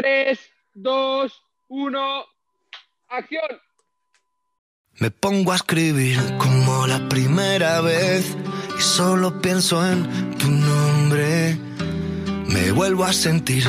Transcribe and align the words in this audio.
3, 0.00 0.38
2, 0.76 1.42
1, 1.68 2.24
acción. 3.10 3.50
Me 4.94 5.10
pongo 5.10 5.52
a 5.52 5.56
escribir 5.56 6.18
como 6.38 6.86
la 6.86 7.06
primera 7.10 7.82
vez 7.82 8.34
y 8.78 8.80
solo 8.80 9.42
pienso 9.42 9.86
en 9.86 10.08
tu 10.38 10.48
nombre. 10.48 11.58
Me 12.46 12.72
vuelvo 12.72 13.04
a 13.04 13.12
sentir 13.12 13.62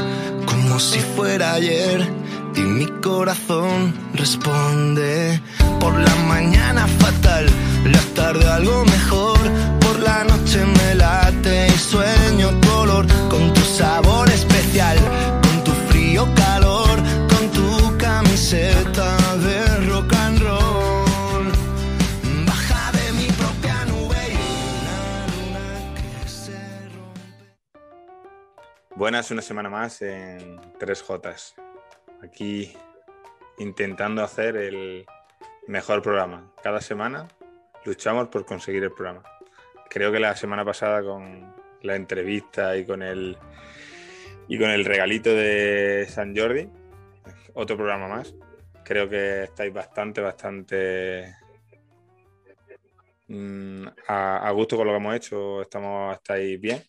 como 0.46 0.80
si 0.80 1.00
fuera 1.00 1.56
ayer 1.56 2.08
y 2.56 2.62
mi 2.62 2.86
corazón 3.02 3.94
responde. 4.14 5.42
Por 5.82 6.00
la 6.00 6.16
mañana 6.30 6.88
fatal, 6.88 7.48
la 7.84 8.02
tarde 8.16 8.48
algo 8.48 8.86
mejor. 8.86 9.40
Por 9.82 10.00
la 10.00 10.24
noche 10.24 10.66
me 10.66 10.96
late 10.96 11.68
y 11.68 11.78
sueño 11.78 12.52
color 12.62 13.06
con 13.30 13.54
tu 13.54 13.62
sabor 13.62 14.30
especial, 14.30 14.98
camiseta 18.52 19.38
de 19.38 19.90
rock 19.90 20.14
and 20.14 20.40
roll. 20.42 21.52
Baja 22.46 22.92
de 22.92 23.12
mi 23.14 23.28
propia 23.32 23.86
nube 23.86 24.18
y 24.28 25.96
que 25.96 26.28
se 26.28 26.60
rompe. 26.90 27.50
Buenas, 28.96 29.32
una 29.32 29.42
semana 29.42 29.70
más 29.70 30.02
en 30.02 30.60
3J. 30.80 31.54
Aquí 32.24 32.74
intentando 33.58 34.22
hacer 34.22 34.58
el 34.58 35.06
mejor 35.68 36.02
programa. 36.02 36.52
Cada 36.62 36.82
semana 36.82 37.30
luchamos 37.86 38.28
por 38.28 38.46
conseguir 38.46 38.84
el 38.84 38.92
programa. 38.92 39.24
Creo 39.90 40.12
que 40.12 40.20
la 40.20 40.36
semana 40.36 40.66
pasada 40.66 41.02
con 41.02 41.56
la 41.84 41.96
entrevista 41.96 42.76
y 42.76 42.86
con 42.86 43.02
el 43.02 43.38
y 44.50 44.60
con 44.60 44.70
el 44.70 44.84
regalito 44.84 45.30
de 45.30 46.06
San 46.10 46.36
Jordi, 46.36 46.68
otro 47.54 47.78
programa 47.78 48.08
más. 48.08 48.34
Creo 48.84 49.10
que 49.10 49.44
estáis 49.44 49.74
bastante, 49.74 50.22
bastante 50.22 51.36
mm, 53.28 53.88
a, 54.08 54.52
gusto 54.52 54.78
con 54.78 54.88
lo 54.88 54.94
que 54.94 54.98
hemos 54.98 55.16
hecho. 55.16 55.62
Estamos, 55.62 56.16
estáis 56.16 56.60
bien. 56.60 56.82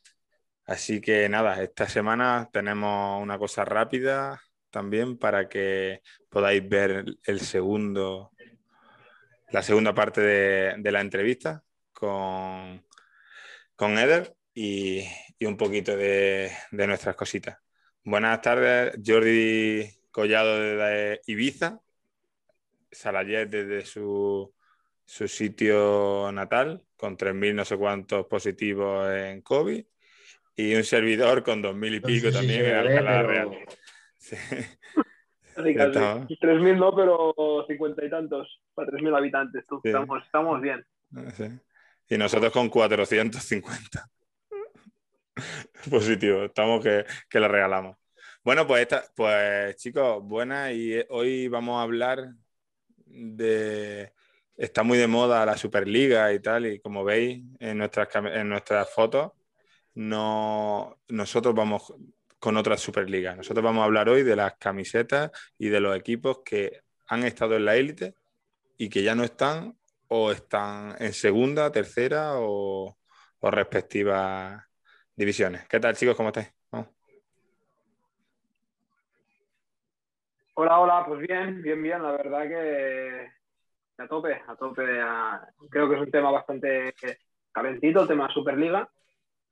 Así 0.66 1.00
que 1.00 1.28
nada, 1.28 1.62
esta 1.62 1.88
semana 1.88 2.48
tenemos 2.52 3.22
una 3.22 3.38
cosa 3.38 3.64
rápida 3.64 4.40
también 4.70 5.18
para 5.18 5.48
que 5.48 6.00
podáis 6.30 6.66
ver 6.66 7.04
el 7.24 7.40
segundo, 7.40 8.30
la 9.50 9.62
segunda 9.62 9.94
parte 9.94 10.20
de, 10.22 10.92
la 10.92 11.00
entrevista 11.00 11.62
con, 11.92 12.84
con 13.76 13.98
Eder 13.98 14.34
y, 14.54 15.04
y 15.38 15.44
un 15.44 15.56
poquito 15.56 15.96
de, 15.96 16.50
de, 16.70 16.86
nuestras 16.86 17.16
cositas. 17.16 17.58
Buenas 18.04 18.40
tardes, 18.40 18.94
Jordi 19.04 20.01
Collado 20.12 20.60
de 20.60 21.20
Ibiza, 21.26 21.80
Salayet 22.90 23.48
desde 23.48 23.84
su, 23.84 24.54
su 25.04 25.26
sitio 25.26 26.30
natal, 26.32 26.84
con 26.96 27.16
3.000 27.16 27.54
no 27.54 27.64
sé 27.64 27.76
cuántos 27.76 28.26
positivos 28.26 29.10
en 29.10 29.40
COVID 29.42 29.84
y 30.54 30.74
un 30.74 30.84
servidor 30.84 31.42
con 31.42 31.62
dos 31.62 31.74
mil 31.74 31.94
y 31.94 32.00
pico 32.00 32.26
No 32.26 32.32
sé 32.34 32.40
si 32.40 32.46
también 32.46 32.64
en 32.66 32.76
Alcalá 32.76 33.10
pero- 33.26 33.28
Real. 33.28 33.50
Sí. 34.18 34.36
Casi, 35.54 35.74
Ya 35.74 35.78
casi. 35.78 35.98
estamos. 35.98 36.26
3.000 36.28 36.78
no, 36.78 36.94
pero 36.94 37.34
50 37.66 38.04
y 38.04 38.10
tantos. 38.10 38.60
Para 38.74 38.90
3.000 38.92 39.16
habitantes. 39.16 39.66
Tú. 39.66 39.80
Sí. 39.82 39.88
Estamos, 39.88 40.22
estamos 40.24 40.60
bien. 40.60 40.84
Sí. 41.36 41.44
Y 42.08 42.18
nosotros 42.18 42.52
con 42.52 42.68
450 42.68 44.08
positivo. 45.90 46.44
Estamos 46.44 46.82
que, 46.82 47.04
que 47.28 47.40
le 47.40 47.48
regalamos. 47.48 47.96
Bueno, 48.44 48.66
pues, 48.66 48.82
esta, 48.82 49.04
pues 49.14 49.76
chicos, 49.76 50.22
buenas. 50.24 50.72
Y 50.72 50.94
eh, 50.94 51.06
hoy 51.10 51.48
vamos 51.48 51.78
a 51.78 51.82
hablar 51.82 52.34
de... 53.06 54.12
Está 54.56 54.82
muy 54.82 54.98
de 54.98 55.06
moda 55.06 55.46
la 55.46 55.56
Superliga 55.56 56.32
y 56.32 56.40
tal, 56.40 56.66
y 56.66 56.80
como 56.80 57.04
veis 57.04 57.42
en 57.58 57.78
nuestras, 57.78 58.08
en 58.14 58.48
nuestras 58.48 58.90
fotos, 58.90 59.32
no, 59.94 61.00
nosotros 61.08 61.54
vamos 61.54 61.94
con 62.38 62.56
otra 62.56 62.76
Superliga. 62.76 63.34
Nosotros 63.34 63.64
vamos 63.64 63.82
a 63.82 63.84
hablar 63.86 64.08
hoy 64.08 64.22
de 64.24 64.36
las 64.36 64.54
camisetas 64.58 65.30
y 65.58 65.68
de 65.68 65.80
los 65.80 65.96
equipos 65.96 66.40
que 66.44 66.82
han 67.06 67.24
estado 67.24 67.56
en 67.56 67.64
la 67.64 67.76
élite 67.76 68.14
y 68.78 68.88
que 68.88 69.02
ya 69.02 69.14
no 69.14 69.24
están 69.24 69.78
o 70.08 70.32
están 70.32 70.96
en 71.00 71.14
segunda, 71.14 71.72
tercera 71.72 72.34
o, 72.36 72.98
o 73.40 73.50
respectivas 73.50 74.62
divisiones. 75.16 75.66
¿Qué 75.68 75.80
tal, 75.80 75.96
chicos? 75.96 76.16
¿Cómo 76.16 76.28
estáis? 76.30 76.61
Hola, 80.54 80.80
hola, 80.80 81.04
pues 81.06 81.20
bien, 81.20 81.62
bien, 81.62 81.82
bien. 81.82 82.02
La 82.02 82.12
verdad 82.12 82.42
que 82.48 83.28
a 83.98 84.08
tope, 84.08 84.34
a 84.48 84.56
tope. 84.56 85.00
a- 85.00 85.46
Creo 85.70 85.88
que 85.88 85.96
es 85.96 86.02
un 86.02 86.10
tema 86.10 86.30
bastante 86.30 86.94
calentito, 87.52 88.02
el 88.02 88.08
tema 88.08 88.28
Superliga. 88.32 88.88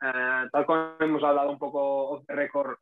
Eh, 0.03 0.49
tal 0.53 0.67
como 0.67 0.97
hemos 1.01 1.23
hablado 1.25 1.51
un 1.53 1.59
poco 1.59 2.11
off 2.11 2.27
the 2.27 2.35
record, 2.35 2.79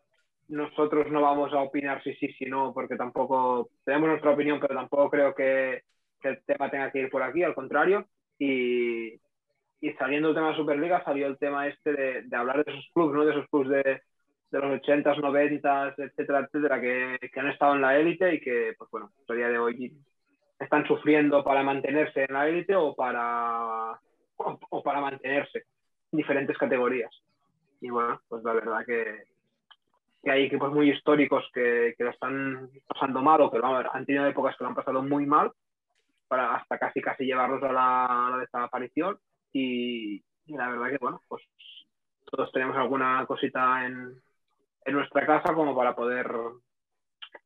nosotros 0.49 1.09
no 1.11 1.23
vamos 1.23 1.53
a 1.53 1.61
opinar 1.63 2.03
si 2.05 2.15
sí, 2.17 2.29
si 2.35 2.47
no, 2.47 2.75
porque 2.75 2.97
tampoco 2.97 3.71
tenemos 3.85 4.11
nuestra 4.11 4.33
opinión, 4.33 4.61
pero 4.61 4.75
tampoco 4.77 5.11
creo 5.11 5.35
que, 5.35 5.83
que 6.21 6.29
el 6.31 6.45
tema 6.45 6.71
tenga 6.71 6.91
que 6.93 7.01
ir 7.01 7.11
por 7.11 7.23
aquí, 7.23 7.43
al 7.45 7.55
contrario. 7.55 8.07
Y, 8.39 9.15
y 9.81 9.93
saliendo 9.99 10.29
del 10.29 10.37
tema 10.37 10.51
de 10.51 10.57
Superliga, 10.57 11.05
salió 11.05 11.27
el 11.27 11.39
tema 11.39 11.69
este 11.69 11.93
de, 11.93 12.23
de 12.23 12.37
hablar 12.37 12.65
de 12.65 12.73
esos 12.73 12.89
clubes, 12.95 13.15
¿no? 13.17 13.25
De 13.25 13.33
esos 13.33 13.49
clubes 13.49 13.69
de, 13.85 14.03
de 14.51 14.59
los 14.59 14.81
80s, 14.81 15.17
90s, 15.19 15.95
etcétera, 15.99 16.41
etcétera, 16.41 16.81
que, 16.81 17.19
que 17.33 17.41
han 17.41 17.49
estado 17.49 17.75
en 17.75 17.83
la 17.83 17.99
élite 17.99 18.35
y 18.35 18.41
que, 18.41 18.75
pues 18.79 18.91
bueno, 18.91 19.11
a 19.29 19.35
día 19.35 19.49
de 19.49 19.59
hoy 19.59 19.93
están 20.59 20.87
sufriendo 20.87 21.45
para 21.45 21.63
mantenerse 21.63 22.25
en 22.25 22.33
la 22.33 22.49
élite 22.49 22.75
o 22.75 22.95
para, 22.95 23.93
o, 24.37 24.59
o 24.71 24.83
para 24.83 25.01
mantenerse 25.01 25.65
en 26.13 26.17
diferentes 26.17 26.57
categorías. 26.57 27.11
Y 27.81 27.91
bueno, 27.91 28.21
pues 28.29 28.43
la 28.43 28.55
verdad 28.55 28.85
que, 28.85 29.25
que 30.23 30.31
hay 30.31 30.45
equipos 30.45 30.73
muy 30.73 30.91
históricos 30.91 31.45
que, 31.53 31.95
que 31.97 32.05
lo 32.05 32.11
están 32.11 32.71
pasando 32.87 33.23
mal 33.23 33.41
o 33.43 33.51
que 33.51 33.61
vamos, 33.61 33.85
han 33.93 34.07
tenido 34.07 34.27
épocas 34.27 34.57
que 34.57 34.65
lo 34.65 34.71
han 34.71 34.77
pasado 34.77 35.03
muy 35.03 35.27
mal 35.27 35.53
para 36.27 36.57
hasta 36.57 36.79
casi 36.79 37.01
casi 37.01 37.25
llevarlos 37.25 37.63
a 37.63 37.73
la, 37.73 38.07
a 38.07 38.31
la 38.31 38.39
desaparición 38.39 39.19
y, 39.53 40.23
y 40.47 40.57
la 40.57 40.69
verdad 40.69 40.91
que 40.91 40.99
bueno, 40.99 41.23
pues 41.29 41.43
todos 42.25 42.51
tenemos 42.53 42.77
alguna 42.77 43.25
cosita 43.27 43.87
en, 43.87 44.21
en 44.89 44.95
nuestra 44.95 45.27
casa 45.27 45.55
como 45.55 45.77
para 45.77 45.95
poder 45.95 46.27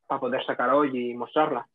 para 0.07 0.19
poder 0.19 0.45
sacar 0.45 0.69
hoy 0.69 1.11
y 1.11 1.13
mostrarla. 1.13 1.67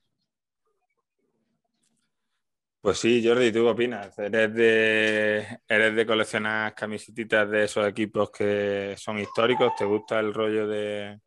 Pues 2.81 2.99
sí, 2.99 3.23
Jordi, 3.27 3.53
¿tú 3.53 3.65
qué 3.65 3.71
opinas? 3.71 4.19
¿Eres 4.19 4.55
de, 4.55 5.61
¿Eres 5.69 5.95
de 5.97 6.07
coleccionar 6.07 6.75
camisetitas 6.75 7.51
de 7.51 7.65
esos 7.65 7.87
equipos 7.87 8.31
que 8.31 8.95
son 8.97 9.19
históricos? 9.19 9.75
¿Te 9.77 9.85
gusta 9.85 10.21
el 10.21 10.33
rollo 10.33 10.67
de, 10.67 11.21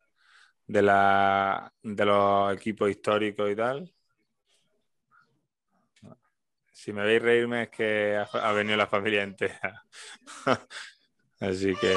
de, 0.66 0.82
la, 0.82 1.72
de 1.82 2.04
los 2.06 2.54
equipos 2.54 2.90
históricos 2.90 3.50
y 3.50 3.56
tal? 3.56 3.94
Si 6.72 6.92
me 6.92 7.04
veis 7.04 7.22
reírme 7.22 7.64
es 7.64 7.70
que 7.70 8.16
ha, 8.16 8.22
ha 8.48 8.52
venido 8.52 8.76
la 8.76 8.86
familia 8.88 9.22
entera. 9.22 9.84
Así 11.40 11.74
que, 11.76 11.96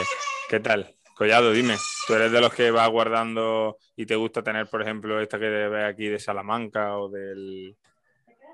¿qué 0.50 0.60
tal? 0.60 0.95
Collado, 1.16 1.54
dime, 1.54 1.76
¿tú 2.06 2.14
eres 2.14 2.30
de 2.30 2.42
los 2.42 2.54
que 2.54 2.72
vas 2.72 2.90
guardando 2.90 3.78
y 3.96 4.06
te 4.06 4.18
gusta 4.18 4.44
tener, 4.44 4.68
por 4.68 4.82
ejemplo, 4.82 5.22
esta 5.22 5.40
que 5.40 5.48
ves 5.48 5.86
aquí 5.86 6.08
de 6.08 6.20
Salamanca 6.20 6.98
o 6.98 7.08
del, 7.08 7.78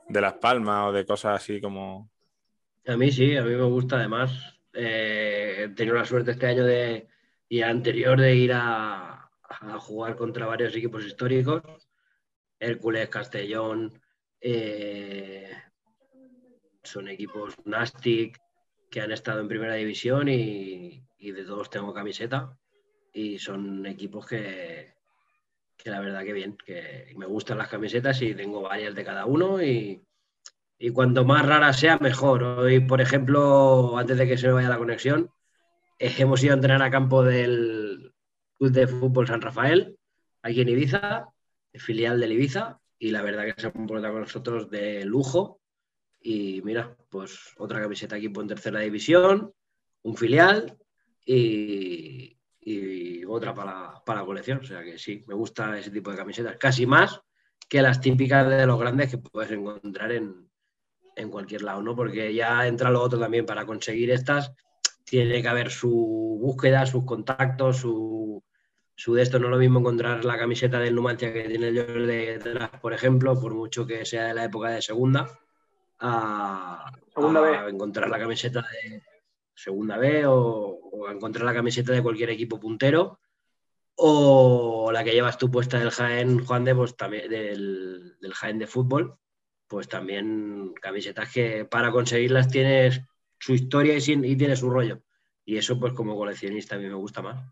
de 0.07 0.21
Las 0.21 0.33
Palmas 0.33 0.89
o 0.89 0.91
de 0.91 1.03
cosas 1.03 1.41
así 1.41 1.59
como... 1.59 2.11
A 2.85 2.95
mí 2.95 3.11
sí, 3.11 3.35
a 3.35 3.41
mí 3.41 3.55
me 3.55 3.63
gusta 3.63 3.95
además. 3.95 4.59
Eh, 4.73 5.63
he 5.63 5.69
tenido 5.69 5.95
la 5.95 6.05
suerte 6.05 6.31
este 6.31 6.45
año 6.45 6.63
de, 6.63 7.07
y 7.49 7.63
anterior 7.63 8.21
de 8.21 8.35
ir 8.35 8.51
a, 8.53 9.31
jugar 9.79 10.15
contra 10.15 10.45
varios 10.45 10.75
equipos 10.75 11.03
históricos. 11.03 11.63
Hércules, 12.59 13.09
Castellón, 13.09 13.99
eh, 14.39 15.49
son 16.83 17.07
equipos 17.07 17.55
Nastic 17.65 18.39
que 18.91 19.01
han 19.01 19.11
estado 19.11 19.39
en 19.39 19.47
primera 19.47 19.73
división 19.75 20.27
y, 20.27 21.01
de 21.17 21.43
todos 21.45 21.69
tengo 21.69 21.93
camiseta. 21.93 22.57
Y 23.13 23.39
son 23.39 23.85
equipos 23.85 24.27
que, 24.27 24.93
que 25.77 25.89
la 25.89 26.01
verdad 26.01 26.23
que 26.23 26.33
bien, 26.33 26.57
que 26.63 27.13
me 27.17 27.25
gustan 27.25 27.57
las 27.57 27.69
camisetas 27.69 28.21
y 28.21 28.35
tengo 28.35 28.61
varias 28.61 28.93
de 28.93 29.05
cada 29.05 29.25
uno 29.25 29.63
y, 29.63 30.03
y 30.77 30.89
cuanto 30.89 31.23
más 31.23 31.45
rara 31.45 31.71
sea, 31.73 31.97
mejor. 31.99 32.43
Hoy, 32.43 32.81
por 32.81 32.99
ejemplo, 32.99 33.97
antes 33.97 34.17
de 34.17 34.27
que 34.27 34.37
se 34.37 34.47
me 34.47 34.53
vaya 34.53 34.69
la 34.69 34.77
conexión, 34.77 35.31
hemos 35.97 36.43
ido 36.43 36.53
a 36.53 36.55
entrenar 36.55 36.83
a 36.83 36.91
campo 36.91 37.23
del 37.23 38.13
Club 38.57 38.71
de 38.71 38.87
Fútbol 38.87 39.27
San 39.27 39.41
Rafael, 39.41 39.97
aquí 40.41 40.61
en 40.61 40.69
Ibiza, 40.69 41.29
filial 41.75 42.19
del 42.19 42.33
Ibiza, 42.33 42.81
y 42.99 43.11
la 43.11 43.21
verdad 43.21 43.45
que 43.45 43.61
se 43.61 43.67
han 43.67 43.73
comportado 43.73 44.13
con 44.13 44.23
nosotros 44.23 44.69
de 44.69 45.05
lujo. 45.05 45.60
Y 46.21 46.61
mira, 46.61 46.95
pues 47.09 47.53
otra 47.57 47.81
camiseta 47.81 48.17
equipo 48.17 48.41
en 48.41 48.47
tercera 48.47 48.79
división, 48.79 49.53
un 50.03 50.15
filial, 50.15 50.77
y, 51.25 52.37
otra 53.25 53.53
para, 53.53 54.03
para 54.05 54.25
colección. 54.25 54.59
O 54.59 54.63
sea 54.63 54.83
que 54.83 54.97
sí, 54.97 55.23
me 55.27 55.35
gusta 55.35 55.77
ese 55.77 55.91
tipo 55.91 56.11
de 56.11 56.17
camisetas. 56.17 56.57
Casi 56.57 56.85
más 56.85 57.21
que 57.67 57.81
las 57.81 58.01
típicas 58.01 58.47
de 58.49 58.65
los 58.65 58.79
grandes 58.79 59.09
que 59.09 59.17
puedes 59.17 59.51
encontrar 59.51 60.11
en, 60.11 60.49
en 61.15 61.29
cualquier 61.29 61.61
lado, 61.61 61.81
¿no? 61.81 61.95
Porque 61.95 62.33
ya 62.33 62.67
entra 62.67 62.89
lo 62.89 63.01
otro 63.01 63.19
también. 63.19 63.45
Para 63.45 63.65
conseguir 63.65 64.11
estas, 64.11 64.53
tiene 65.05 65.41
que 65.41 65.47
haber 65.47 65.71
su 65.71 65.89
búsqueda, 66.41 66.85
sus 66.85 67.05
contactos, 67.05 67.77
su, 67.77 68.43
su 68.95 69.13
de 69.15 69.23
esto. 69.23 69.39
No 69.39 69.47
es 69.47 69.51
lo 69.51 69.57
mismo 69.57 69.79
encontrar 69.79 70.25
la 70.25 70.37
camiseta 70.37 70.79
del 70.79 70.95
Numancia 70.95 71.31
que 71.33 71.43
tiene 71.43 71.69
el 71.69 71.75
de 72.07 72.37
detrás, 72.37 72.71
por 72.81 72.93
ejemplo, 72.93 73.39
por 73.39 73.53
mucho 73.53 73.87
que 73.87 74.05
sea 74.05 74.25
de 74.25 74.33
la 74.33 74.43
época 74.43 74.69
de 74.69 74.81
segunda, 74.81 75.27
a, 76.01 76.91
segunda 77.13 77.69
encontrar 77.69 78.09
la 78.09 78.19
camiseta 78.19 78.61
de 78.61 79.03
segunda 79.53 79.97
B 79.97 80.25
o, 80.25 81.09
encontrar 81.09 81.45
la 81.45 81.53
camiseta 81.53 81.93
de 81.93 82.01
cualquier 82.01 82.29
equipo 82.29 82.59
puntero 82.59 83.19
o 83.95 84.91
la 84.91 85.03
que 85.03 85.11
llevas 85.11 85.37
tú 85.37 85.51
puesta 85.51 85.77
del 85.77 85.91
Jaén, 85.91 86.43
Juan 86.43 86.63
de, 86.63 86.75
pues, 86.75 86.95
también, 86.97 87.29
del, 87.29 88.17
del 88.19 88.33
Jaén 88.33 88.57
de 88.57 88.67
fútbol, 88.67 89.17
pues 89.67 89.87
también 89.87 90.73
camisetas 90.81 91.31
que 91.31 91.65
para 91.65 91.91
conseguirlas 91.91 92.49
tienes 92.49 93.01
su 93.39 93.53
historia 93.53 93.95
y, 93.97 94.11
y 94.11 94.35
tiene 94.35 94.55
su 94.55 94.69
rollo. 94.69 95.03
Y 95.45 95.57
eso, 95.57 95.79
pues 95.79 95.93
como 95.93 96.15
coleccionista, 96.15 96.75
a 96.75 96.79
mí 96.79 96.85
me 96.85 96.93
gusta 96.95 97.21
más. 97.21 97.43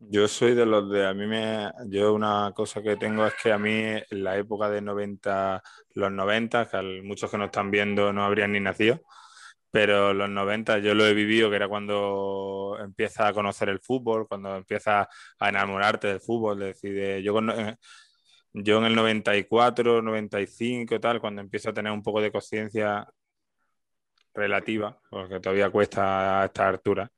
Yo 0.00 0.28
soy 0.28 0.54
de 0.54 0.64
los 0.64 0.88
de, 0.90 1.06
a 1.06 1.12
mí 1.14 1.26
me, 1.26 1.70
yo 1.88 2.14
una 2.14 2.52
cosa 2.54 2.80
que 2.82 2.96
tengo 2.96 3.26
es 3.26 3.34
que 3.42 3.50
a 3.52 3.58
mí 3.58 3.70
en 3.72 4.04
la 4.10 4.36
época 4.36 4.70
de 4.70 4.80
90, 4.80 5.60
los 5.94 6.12
90, 6.12 6.68
que 6.68 7.02
muchos 7.02 7.30
que 7.30 7.36
nos 7.38 7.46
están 7.46 7.70
viendo 7.72 8.12
no 8.12 8.24
habrían 8.24 8.52
ni 8.52 8.60
nacido, 8.60 9.00
pero 9.70 10.14
los 10.14 10.30
90 10.30 10.78
yo 10.78 10.94
lo 10.94 11.04
he 11.06 11.14
vivido, 11.14 11.50
que 11.50 11.56
era 11.56 11.68
cuando 11.68 12.76
empiezas 12.80 13.26
a 13.28 13.32
conocer 13.32 13.68
el 13.70 13.80
fútbol, 13.80 14.28
cuando 14.28 14.56
empiezas 14.56 15.08
a 15.40 15.48
enamorarte 15.48 16.08
del 16.08 16.20
fútbol, 16.20 16.60
decide, 16.60 17.22
yo, 17.22 17.38
eh, 17.40 17.76
yo 18.52 18.78
en 18.78 18.84
el 18.86 18.94
94, 18.96 20.02
95 20.02 20.94
y 20.96 21.00
tal, 21.00 21.20
cuando 21.20 21.42
empiezo 21.42 21.70
a 21.70 21.74
tener 21.74 21.92
un 21.92 22.02
poco 22.02 22.20
de 22.22 22.32
conciencia 22.32 23.06
relativa, 24.34 24.98
porque 25.10 25.40
todavía 25.40 25.70
cuesta 25.70 26.42
a 26.42 26.44
esta 26.46 26.68
altura, 26.68 27.10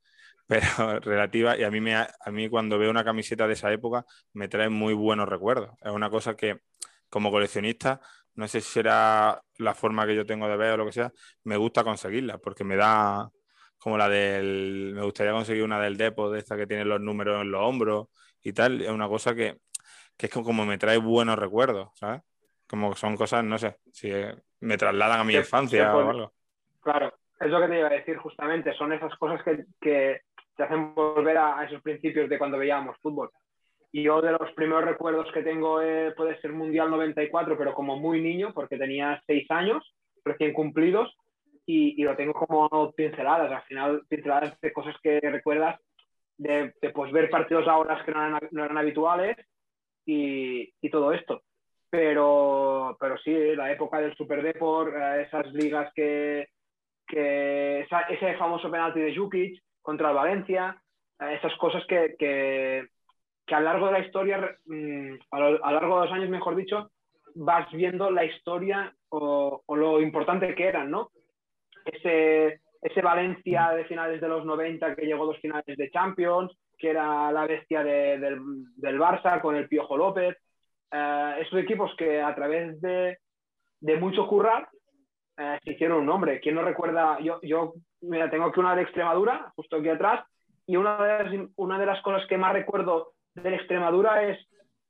pero 0.51 0.67
relativa, 1.01 1.57
y 1.57 1.63
a 1.63 1.71
mí, 1.71 1.81
me, 1.81 1.95
a 1.95 2.31
mí 2.33 2.49
cuando 2.49 2.77
veo 2.77 2.91
una 2.91 3.05
camiseta 3.05 3.47
de 3.47 3.53
esa 3.53 3.73
época 3.73 4.05
me 4.33 4.49
trae 4.49 4.69
muy 4.69 4.95
buenos 4.95 5.29
recuerdos. 5.29 5.71
Es 5.81 5.93
una 5.93 6.11
cosa 6.11 6.35
que 6.35 6.59
como 7.09 7.31
coleccionista, 7.31 8.01
no 8.35 8.49
sé 8.49 8.61
si 8.61 8.73
será 8.73 9.41
la 9.59 9.75
forma 9.75 10.07
que 10.07 10.17
yo 10.17 10.27
tengo 10.27 10.49
de 10.49 10.57
ver 10.57 10.73
o 10.73 10.77
lo 10.79 10.87
que 10.87 10.93
sea, 10.93 11.13
me 11.45 11.57
gusta 11.57 11.85
conseguirla, 11.85 12.39
porque 12.39 12.65
me 12.65 12.75
da 12.75 13.31
como 13.79 13.97
la 13.97 14.09
del, 14.09 14.93
me 14.93 15.03
gustaría 15.03 15.33
conseguir 15.33 15.63
una 15.63 15.81
del 15.81 15.97
Depot, 15.97 16.33
de 16.33 16.41
esta 16.41 16.57
que 16.57 16.67
tiene 16.67 16.85
los 16.85 17.01
números 17.01 17.41
en 17.41 17.53
los 17.53 17.63
hombros 17.63 18.09
y 18.43 18.53
tal, 18.53 18.81
es 18.81 18.91
una 18.91 19.07
cosa 19.07 19.37
que, 19.37 19.59
que 20.17 20.27
es 20.27 20.33
como 20.33 20.67
me 20.67 20.79
trae 20.79 20.99
buenos 20.99 21.39
recuerdos, 21.39 21.91
¿sabes? 21.95 22.23
Como 22.67 22.97
son 22.97 23.17
cosas, 23.17 23.45
no 23.45 23.57
sé, 23.57 23.77
si 23.93 24.11
me 24.59 24.77
trasladan 24.77 25.21
a 25.21 25.25
mi 25.25 25.35
infancia 25.35 25.95
o 25.95 26.11
algo. 26.11 26.33
Claro, 26.81 27.21
es 27.41 27.49
lo 27.49 27.59
que 27.59 27.69
te 27.69 27.79
iba 27.79 27.89
a 27.89 27.93
decir 27.93 28.19
justamente, 28.19 28.75
son 28.75 28.93
esas 28.93 29.17
cosas 29.17 29.43
que, 29.43 29.65
que 29.81 30.21
te 30.61 30.65
hacen 30.65 30.95
volver 30.95 31.39
a, 31.39 31.65
esos 31.65 31.81
principios 31.81 32.29
de 32.29 32.37
cuando 32.37 32.59
veíamos 32.59 32.95
fútbol. 33.01 33.31
Y 33.93 34.03
yo 34.03 34.21
de 34.21 34.33
los 34.33 34.53
primeros 34.53 34.85
recuerdos 34.85 35.33
que 35.33 35.43
tengo 35.43 35.81
eh, 35.81 36.13
puede 36.15 36.39
ser 36.43 36.53
Mundial 36.53 36.91
94, 36.91 37.57
pero 37.57 37.73
como 37.73 37.97
muy 37.97 38.21
niño, 38.21 38.53
porque 38.53 38.77
tenía 38.77 39.23
seis 39.27 39.51
años 39.51 39.83
recién 40.23 40.53
cumplidos 40.53 41.17
y, 41.65 42.03
lo 42.03 42.15
tengo 42.15 42.35
como 42.35 42.93
pinceladas, 42.93 43.51
al 43.51 43.63
final 43.63 44.03
pinceladas 44.07 44.61
de 44.61 44.71
cosas 44.71 44.95
que 45.03 45.19
recuerdas 45.21 45.81
de, 46.37 46.75
pues, 46.93 47.11
ver 47.11 47.31
partidos 47.31 47.67
a 47.67 47.79
horas 47.79 48.05
que 48.05 48.13
no 48.13 48.27
eran, 48.27 48.41
no 48.51 48.65
eran 48.65 48.77
habituales 48.77 49.39
y, 50.05 50.75
y, 50.83 50.91
todo 50.91 51.15
esto. 51.15 51.43
Pero, 51.89 52.99
pero 53.01 53.17
sí, 53.17 53.33
la 53.57 53.73
época 53.73 53.99
del 53.99 54.15
Super 54.15 54.43
Deport, 54.43 54.95
eh, 54.95 55.23
esas 55.23 55.51
ligas 55.55 55.91
que, 55.95 56.49
que 57.11 57.81
ese 58.09 58.37
famoso 58.37 58.71
penalti 58.71 59.01
de 59.01 59.15
Jukic 59.15 59.61
contra 59.83 60.11
el 60.11 60.17
Valencia, 60.17 60.81
eh, 61.19 61.35
esas 61.35 61.55
cosas 61.57 61.85
que, 61.87 62.15
que, 62.19 62.87
que, 63.45 63.55
a 63.55 63.61
lo 63.61 63.67
largo 63.67 63.87
de 63.87 63.93
la 63.93 63.99
historia, 63.99 64.57
mm, 64.67 65.15
a 65.33 65.41
lo, 65.41 65.59
largo 65.59 66.01
de 66.01 66.07
los 66.07 66.15
años, 66.15 66.31
mejor 66.31 66.55
dicho, 66.55 66.91
vas 67.35 67.71
viendo 67.73 68.11
la 68.11 68.25
historia 68.25 68.95
o, 69.09 69.63
o 69.67 69.77
lo 69.77 70.01
importante 70.01 70.55
que 70.55 70.67
eran, 70.67 70.91
¿no? 70.91 71.11
Ese, 71.85 72.61
ese 72.81 73.03
Valencia 73.03 73.71
de 73.71 73.85
finales 73.85 74.21
de 74.21 74.29
los 74.29 74.45
90 74.45 74.95
que 74.95 75.07
llegó 75.07 75.25
a 75.25 75.27
dos 75.27 75.41
finales 75.41 75.77
de 75.77 75.91
Champions, 75.91 76.57
que 76.79 76.91
era 76.91 77.31
la 77.33 77.47
bestia 77.47 77.83
de, 77.83 78.19
del, 78.19 78.41
del, 78.77 78.99
Barça 78.99 79.41
con 79.41 79.57
el 79.57 79.69
Piojo 79.69 79.97
López. 79.97 80.37
Eh, 80.93 81.35
esos 81.41 81.59
equipos 81.59 81.93
que 81.97 82.21
a 82.21 82.35
través 82.35 82.81
de, 82.81 83.19
de 83.81 83.97
mucho 83.97 84.27
currar 84.27 84.69
eh, 85.41 85.59
se 85.65 85.73
hicieron 85.73 86.01
un 86.01 86.07
nombre. 86.07 86.39
¿Quién 86.39 86.55
no 86.55 86.63
recuerda? 86.63 87.19
Yo, 87.21 87.41
yo 87.43 87.73
mira, 88.03 88.29
tengo 88.29 88.45
aquí 88.45 88.61
una 88.61 88.77
de 88.77 88.83
Extremadura, 88.83 89.51
justo 89.57 89.77
aquí 89.77 89.89
atrás, 89.89 90.27
y 90.67 90.77
una 90.77 91.03
de, 91.03 91.25
las, 91.25 91.49
una 91.57 91.79
de 91.79 91.87
las 91.87 92.03
cosas 92.03 92.27
que 92.29 92.37
más 92.37 92.53
recuerdo 92.53 93.15
de 93.35 93.55
Extremadura 93.55 94.23
es 94.23 94.39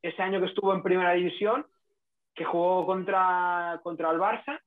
ese 0.02 0.20
año 0.20 0.40
que 0.40 0.46
estuvo 0.46 0.74
en 0.74 0.82
primera 0.82 1.12
división, 1.12 1.66
que 2.34 2.44
jugó 2.44 2.84
contra, 2.84 3.78
contra 3.84 4.10
el 4.10 4.18
Barça 4.18 4.58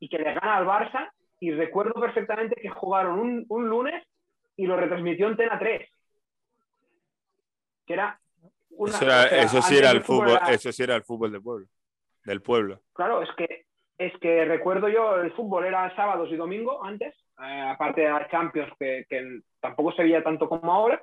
y 0.00 0.08
que 0.08 0.18
le 0.18 0.34
gana 0.34 0.56
al 0.56 0.66
Barça. 0.66 1.10
Y 1.38 1.52
recuerdo 1.52 2.00
perfectamente 2.00 2.60
que 2.60 2.68
jugaron 2.68 3.20
un, 3.20 3.46
un 3.48 3.68
lunes 3.68 4.02
y 4.56 4.66
lo 4.66 4.76
retransmitió 4.76 5.28
en 5.28 5.36
Tena 5.36 5.58
3. 5.58 5.88
Que 7.86 7.92
era. 7.92 8.18
Una, 8.70 8.96
eso, 8.96 9.08
eso 9.08 9.62
sí 9.62 9.76
era 9.76 9.90
el 9.92 10.02
fútbol, 10.02 10.38
eso 10.48 10.72
sí 10.72 10.82
era 10.82 10.96
el 10.96 11.04
fútbol 11.04 11.30
del 11.30 11.42
pueblo. 11.42 11.66
Del 12.24 12.42
pueblo. 12.42 12.80
Claro, 12.92 13.22
es 13.22 13.28
que 13.36 13.65
es 13.98 14.12
que 14.20 14.44
recuerdo 14.44 14.88
yo, 14.88 15.16
el 15.16 15.32
fútbol 15.32 15.64
era 15.64 15.94
sábados 15.96 16.30
y 16.30 16.36
domingo 16.36 16.84
antes, 16.84 17.14
eh, 17.40 17.60
aparte 17.60 18.02
de 18.02 18.10
la 18.10 18.28
Champions, 18.28 18.72
que, 18.78 19.06
que, 19.08 19.40
tampoco 19.60 19.92
se 19.92 20.02
veía 20.02 20.22
tanto 20.22 20.48
como 20.48 20.72
ahora, 20.72 21.02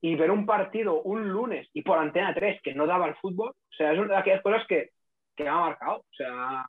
y 0.00 0.14
ver 0.16 0.30
un 0.30 0.44
partido 0.44 1.00
un 1.02 1.28
lunes 1.28 1.66
y 1.72 1.82
por 1.82 1.98
Antena 1.98 2.34
3 2.34 2.60
que 2.62 2.74
no 2.74 2.86
daba 2.86 3.06
el 3.06 3.16
fútbol, 3.16 3.50
o 3.50 3.74
sea, 3.76 3.92
es 3.92 3.98
una 3.98 4.14
de 4.14 4.20
aquellas 4.20 4.42
cosas 4.42 4.62
que, 4.68 4.90
que 5.34 5.44
me 5.44 5.48
ha 5.48 5.56
marcado, 5.56 5.98
o 5.98 6.14
sea, 6.14 6.66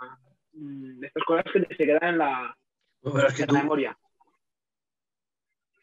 mm, 0.54 1.04
estas 1.04 1.24
cosas 1.24 1.46
que 1.52 1.76
se 1.76 1.86
quedan 1.86 2.14
en 2.14 2.18
la, 2.18 2.56
memoria. 3.52 3.98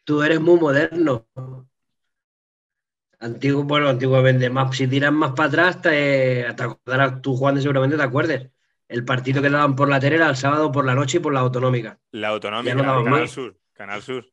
Tú 0.04 0.22
eres 0.22 0.40
muy 0.40 0.58
moderno. 0.58 1.26
Antiguo, 3.20 3.62
bueno, 3.62 3.88
antiguamente, 3.88 4.50
más, 4.50 4.76
si 4.76 4.88
tiras 4.88 5.12
más 5.12 5.30
para 5.30 5.48
atrás, 5.48 5.80
te, 5.80 6.44
te 6.56 6.62
acordarás, 6.62 7.22
tú 7.22 7.36
Juan 7.36 7.60
seguramente 7.60 7.96
te 7.96 8.02
acuerdes 8.02 8.50
el 8.92 9.06
partido 9.06 9.40
que 9.40 9.48
daban 9.48 9.74
por 9.74 9.88
la 9.88 9.98
tele 9.98 10.16
era 10.16 10.28
el 10.28 10.36
sábado 10.36 10.70
por 10.70 10.84
la 10.84 10.94
noche 10.94 11.16
y 11.16 11.20
por 11.20 11.32
la 11.32 11.40
autonómica. 11.40 11.98
La 12.10 12.28
autonómica, 12.28 12.76
Canal 12.76 13.28
Sur. 13.28 13.56
Canal 13.72 14.02
Sur. 14.02 14.28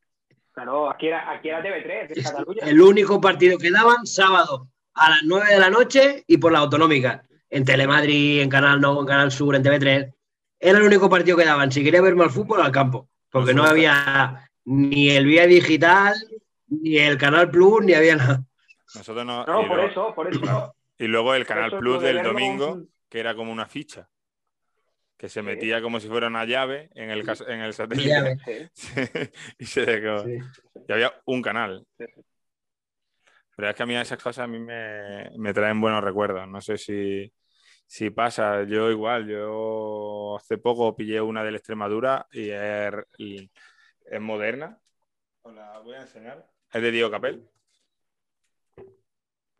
Claro, 0.51 0.89
aquí 0.89 1.07
era, 1.07 1.31
aquí 1.31 1.47
era 1.47 1.63
TV3, 1.63 2.21
Cataluña. 2.21 2.65
El 2.65 2.81
único 2.81 3.21
partido 3.21 3.57
que 3.57 3.71
daban 3.71 4.05
sábado 4.05 4.67
a 4.95 5.11
las 5.11 5.23
9 5.23 5.53
de 5.53 5.59
la 5.59 5.69
noche 5.69 6.25
y 6.27 6.37
por 6.37 6.51
la 6.51 6.59
autonómica. 6.59 7.23
En 7.49 7.63
Telemadrid, 7.63 8.41
en 8.41 8.49
Canal 8.49 8.81
No, 8.81 8.99
en 8.99 9.05
Canal 9.05 9.31
Sur, 9.31 9.55
en 9.55 9.63
TV3. 9.63 10.13
Era 10.59 10.77
el 10.77 10.83
único 10.83 11.09
partido 11.09 11.37
que 11.37 11.45
daban. 11.45 11.71
Si 11.71 11.81
quería 11.81 12.01
ver 12.01 12.17
mal 12.17 12.29
fútbol, 12.29 12.61
al 12.61 12.73
campo. 12.73 13.07
Porque 13.31 13.53
no 13.53 13.63
había 13.63 14.49
ni 14.65 15.09
el 15.11 15.25
vía 15.25 15.47
digital, 15.47 16.15
ni 16.67 16.97
el 16.97 17.17
Canal 17.17 17.49
Plus, 17.49 17.85
ni 17.85 17.93
había 17.93 18.17
nada. 18.17 18.43
Nosotros 18.93 19.25
no. 19.25 19.45
No, 19.45 19.67
por 19.67 19.79
eso, 19.79 20.13
por 20.13 20.27
eso. 20.27 20.75
Y 20.97 21.07
luego 21.07 21.33
el 21.33 21.45
Canal 21.45 21.77
Plus 21.77 22.01
del 22.01 22.21
domingo, 22.21 22.81
que 23.07 23.21
era 23.21 23.33
como 23.33 23.53
una 23.53 23.65
ficha 23.65 24.09
que 25.19 25.27
se 25.27 25.41
metía 25.41 25.81
como 25.81 25.99
si 25.99 26.07
fuera 26.07 26.27
una 26.27 26.45
llave 26.45 26.89
en 26.95 27.09
el, 27.09 27.29
en 27.49 27.59
el 27.59 27.73
satélite 27.73 28.38
y 29.59 29.65
se 29.65 29.85
dejó. 29.85 30.25
Y 30.29 30.91
había 30.93 31.13
un 31.25 31.41
canal. 31.41 31.85
Pero 31.97 33.69
es 33.69 33.75
que 33.75 33.83
a 33.83 33.85
mí 33.85 33.97
esas 33.97 34.23
cosas 34.23 34.45
a 34.45 34.47
mí 34.47 34.59
me, 34.59 35.29
me 35.38 35.53
traen 35.53 35.81
buenos 35.81 36.01
recuerdos. 36.01 36.47
No 36.47 36.61
sé 36.61 36.77
si, 36.77 37.33
si, 37.85 38.11
pasa. 38.11 38.63
Yo 38.63 38.89
igual, 38.89 39.27
yo 39.27 40.38
hace 40.38 40.57
poco 40.57 40.95
pillé 40.95 41.19
una 41.19 41.43
de 41.43 41.51
la 41.51 41.57
Extremadura 41.57 42.25
y 42.31 42.51
es, 42.51 42.93
es 43.17 44.21
moderna. 44.21 44.79
Os 45.41 45.53
la 45.53 45.79
voy 45.79 45.95
a 45.95 46.01
enseñar. 46.03 46.47
Es 46.71 46.81
de 46.81 46.91
Diego 46.91 47.11
Capel. 47.11 47.45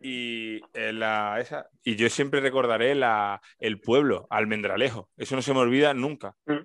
Y, 0.02 0.62
la, 0.74 1.40
esa, 1.40 1.70
y 1.84 1.96
yo 1.96 2.10
siempre 2.10 2.40
recordaré 2.40 2.96
la, 2.96 3.42
el 3.60 3.82
pueblo, 3.82 4.28
Almendralejo. 4.30 5.10
Eso 5.18 5.36
no 5.36 5.42
se 5.42 5.54
me 5.54 5.60
olvida 5.60 5.94
nunca. 5.94 6.36
Mm. 6.46 6.60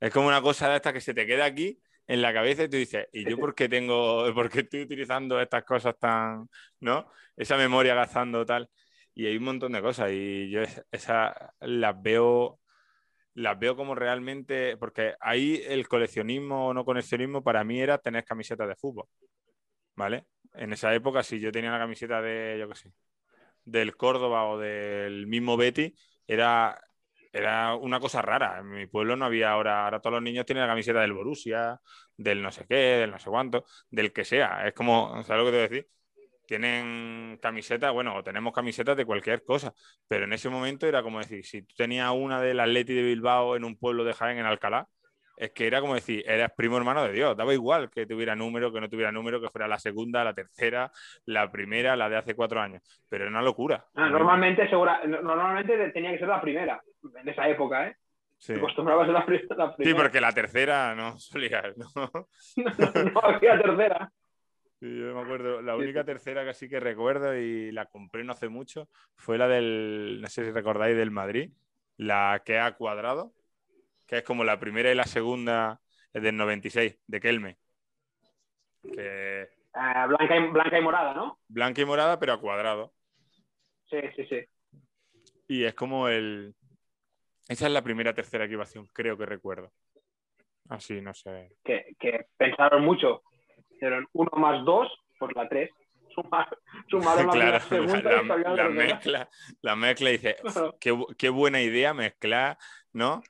Es 0.00 0.12
como 0.12 0.28
una 0.28 0.42
cosa 0.42 0.68
de 0.68 0.76
esta 0.76 0.92
que 0.92 1.00
se 1.00 1.14
te 1.14 1.26
queda 1.26 1.44
aquí 1.44 1.80
en 2.06 2.22
la 2.22 2.32
cabeza 2.32 2.64
y 2.64 2.68
tú 2.68 2.76
dices, 2.76 3.06
¿y 3.12 3.28
yo 3.28 3.36
por 3.38 3.54
qué 3.54 3.68
tengo, 3.68 4.24
por 4.34 4.50
qué 4.50 4.60
estoy 4.60 4.82
utilizando 4.82 5.40
estas 5.40 5.64
cosas 5.64 5.98
tan, 5.98 6.48
¿no? 6.80 7.10
Esa 7.36 7.56
memoria 7.56 7.94
gastando 7.94 8.46
tal. 8.46 8.68
Y 9.14 9.26
hay 9.26 9.36
un 9.36 9.44
montón 9.44 9.72
de 9.72 9.82
cosas 9.82 10.10
y 10.12 10.50
yo 10.50 10.60
esas 10.92 11.34
las 11.60 12.02
veo, 12.02 12.60
las 13.34 13.58
veo 13.58 13.76
como 13.76 13.94
realmente, 13.94 14.76
porque 14.76 15.14
ahí 15.20 15.62
el 15.66 15.88
coleccionismo 15.88 16.68
o 16.68 16.74
no 16.74 16.84
coleccionismo 16.84 17.42
para 17.42 17.64
mí 17.64 17.80
era 17.80 17.98
tener 17.98 18.24
camisetas 18.24 18.68
de 18.68 18.76
fútbol. 18.76 19.06
¿vale? 19.98 20.26
En 20.54 20.72
esa 20.72 20.94
época, 20.94 21.22
si 21.22 21.38
yo 21.40 21.52
tenía 21.52 21.70
una 21.70 21.78
camiseta 21.78 22.20
de, 22.22 22.56
yo 22.58 22.68
qué 22.68 22.74
sé, 22.74 22.92
del 23.64 23.96
Córdoba 23.96 24.46
o 24.46 24.58
del 24.58 25.26
mismo 25.26 25.56
Betty, 25.56 25.94
era, 26.26 26.80
era 27.32 27.74
una 27.76 28.00
cosa 28.00 28.22
rara. 28.22 28.60
En 28.60 28.70
mi 28.70 28.86
pueblo 28.86 29.16
no 29.16 29.26
había 29.26 29.50
ahora, 29.52 29.84
ahora 29.84 30.00
todos 30.00 30.14
los 30.14 30.22
niños 30.22 30.46
tienen 30.46 30.62
la 30.64 30.68
camiseta 30.70 31.00
del 31.00 31.12
Borussia, 31.12 31.80
del 32.16 32.42
no 32.42 32.52
sé 32.52 32.66
qué, 32.68 32.76
del 32.76 33.10
no 33.10 33.18
sé 33.18 33.30
cuánto, 33.30 33.64
del 33.90 34.12
que 34.12 34.24
sea. 34.24 34.66
Es 34.68 34.74
como, 34.74 35.22
¿sabes 35.24 35.44
lo 35.44 35.46
que 35.46 35.50
te 35.52 35.56
voy 35.58 35.66
a 35.66 35.68
decir? 35.68 35.88
Tienen 36.46 37.38
camisetas, 37.42 37.92
bueno, 37.92 38.16
o 38.16 38.24
tenemos 38.24 38.54
camisetas 38.54 38.96
de 38.96 39.04
cualquier 39.06 39.44
cosa, 39.44 39.74
pero 40.08 40.24
en 40.24 40.32
ese 40.32 40.48
momento 40.48 40.86
era 40.86 41.02
como 41.02 41.18
decir, 41.18 41.44
si 41.44 41.62
tú 41.62 41.74
tenías 41.76 42.10
una 42.12 42.40
del 42.40 42.60
Atleti 42.60 42.94
de 42.94 43.02
Bilbao 43.02 43.56
en 43.56 43.64
un 43.64 43.76
pueblo 43.78 44.04
de 44.04 44.14
Jaén, 44.14 44.38
en 44.38 44.46
Alcalá, 44.46 44.88
es 45.38 45.52
que 45.52 45.66
era 45.66 45.80
como 45.80 45.94
decir, 45.94 46.24
eras 46.26 46.52
primo 46.56 46.76
hermano 46.76 47.04
de 47.04 47.12
Dios, 47.12 47.36
daba 47.36 47.54
igual 47.54 47.90
que 47.90 48.06
tuviera 48.06 48.34
número, 48.34 48.72
que 48.72 48.80
no 48.80 48.88
tuviera 48.88 49.12
número, 49.12 49.40
que 49.40 49.48
fuera 49.48 49.68
la 49.68 49.78
segunda, 49.78 50.24
la 50.24 50.34
tercera, 50.34 50.90
la 51.26 51.50
primera, 51.50 51.96
la 51.96 52.08
de 52.08 52.16
hace 52.16 52.34
cuatro 52.34 52.60
años, 52.60 52.82
pero 53.08 53.24
era 53.24 53.30
una 53.30 53.42
locura. 53.42 53.84
Ah, 53.94 54.08
normalmente, 54.08 54.68
segura, 54.68 55.00
normalmente 55.06 55.90
tenía 55.90 56.12
que 56.12 56.18
ser 56.18 56.28
la 56.28 56.40
primera, 56.40 56.82
en 57.20 57.28
esa 57.28 57.48
época, 57.48 57.86
¿eh? 57.86 57.96
Sí. 58.36 58.54
Acostumbrabas 58.54 59.08
a 59.08 59.12
la, 59.12 59.26
primera. 59.26 59.74
Sí, 59.78 59.94
porque 59.94 60.20
la 60.20 60.32
tercera 60.32 60.94
no 60.94 61.18
solía, 61.18 61.62
¿no? 61.76 62.10
no, 62.56 63.20
había 63.22 63.60
tercera. 63.60 64.12
Sí, 64.80 64.96
yo 64.96 65.12
me 65.12 65.22
acuerdo, 65.22 65.60
la 65.60 65.76
única 65.76 66.04
tercera 66.04 66.44
que 66.44 66.54
sí 66.54 66.68
que 66.68 66.78
recuerdo 66.78 67.36
y 67.36 67.72
la 67.72 67.86
compré 67.86 68.22
no 68.22 68.32
hace 68.32 68.48
mucho 68.48 68.88
fue 69.16 69.36
la 69.36 69.48
del, 69.48 70.20
no 70.20 70.28
sé 70.28 70.44
si 70.44 70.52
recordáis, 70.52 70.96
del 70.96 71.10
Madrid, 71.10 71.50
la 71.96 72.42
que 72.44 72.60
ha 72.60 72.76
cuadrado, 72.76 73.32
que 74.08 74.16
es 74.18 74.22
como 74.24 74.42
la 74.42 74.58
primera 74.58 74.90
y 74.90 74.94
la 74.94 75.04
segunda 75.04 75.80
del 76.12 76.36
96, 76.36 76.98
de 77.06 77.20
Kelme. 77.20 77.58
Que... 78.82 79.42
Eh, 79.42 79.48
blanca, 80.08 80.36
y, 80.36 80.48
blanca 80.48 80.78
y 80.78 80.82
morada, 80.82 81.14
¿no? 81.14 81.38
Blanca 81.46 81.82
y 81.82 81.84
morada, 81.84 82.18
pero 82.18 82.32
a 82.32 82.40
cuadrado. 82.40 82.94
Sí, 83.90 83.98
sí, 84.16 84.26
sí. 84.26 84.40
Y 85.46 85.64
es 85.64 85.74
como 85.74 86.08
el. 86.08 86.54
Esa 87.48 87.66
es 87.66 87.72
la 87.72 87.82
primera 87.82 88.14
tercera 88.14 88.46
equipación, 88.46 88.86
creo 88.92 89.16
que 89.16 89.26
recuerdo. 89.26 89.70
Así, 90.68 91.00
no 91.00 91.14
sé. 91.14 91.56
Que, 91.64 91.94
que 91.98 92.26
pensaron 92.36 92.82
mucho. 92.82 93.22
Hicieron 93.70 94.06
uno 94.12 94.30
más 94.36 94.64
dos 94.64 94.88
por 95.18 95.34
la 95.36 95.48
tres. 95.48 95.70
Sumaron 96.88 97.28
claro, 97.28 97.52
la, 97.52 97.60
segunda 97.60 98.22
la, 98.22 98.22
la, 98.22 98.54
la 98.54 98.68
mezcla, 98.70 99.28
la 99.60 99.76
mezcla 99.76 100.10
dice, 100.10 100.36
qué, 100.80 100.98
qué, 101.16 101.28
buena 101.28 101.60
idea 101.60 101.94
mezclar, 101.94 102.58
¿no? 102.92 103.22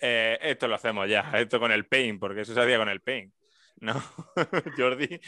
Eh, 0.00 0.38
esto 0.42 0.68
lo 0.68 0.74
hacemos 0.74 1.08
ya, 1.08 1.30
esto 1.34 1.58
con 1.60 1.72
el 1.72 1.86
paint, 1.86 2.20
porque 2.20 2.42
eso 2.42 2.54
se 2.54 2.60
hacía 2.60 2.78
con 2.78 2.88
el 2.88 3.00
paint. 3.00 3.32
No, 3.80 3.94
Jordi, 4.78 5.20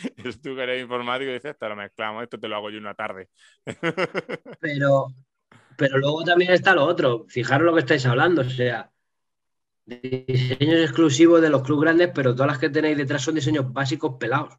tú 0.42 0.54
que 0.54 0.62
eres 0.62 0.82
informático 0.82 1.30
y 1.30 1.34
dices, 1.34 1.52
esto 1.52 1.68
lo 1.68 1.76
mezclamos, 1.76 2.22
esto 2.22 2.40
te 2.40 2.48
lo 2.48 2.56
hago 2.56 2.70
yo 2.70 2.78
una 2.78 2.94
tarde. 2.94 3.28
pero, 4.60 5.08
pero 5.76 5.98
luego 5.98 6.24
también 6.24 6.52
está 6.52 6.74
lo 6.74 6.84
otro, 6.84 7.26
fijaros 7.28 7.66
lo 7.66 7.74
que 7.74 7.80
estáis 7.80 8.06
hablando, 8.06 8.42
o 8.42 8.44
sea, 8.44 8.90
diseños 9.84 10.80
exclusivos 10.80 11.40
de 11.40 11.50
los 11.50 11.62
clubes 11.62 11.82
grandes, 11.82 12.10
pero 12.14 12.34
todas 12.34 12.52
las 12.52 12.58
que 12.58 12.70
tenéis 12.70 12.96
detrás 12.96 13.22
son 13.22 13.34
diseños 13.34 13.72
básicos 13.72 14.16
pelados. 14.18 14.54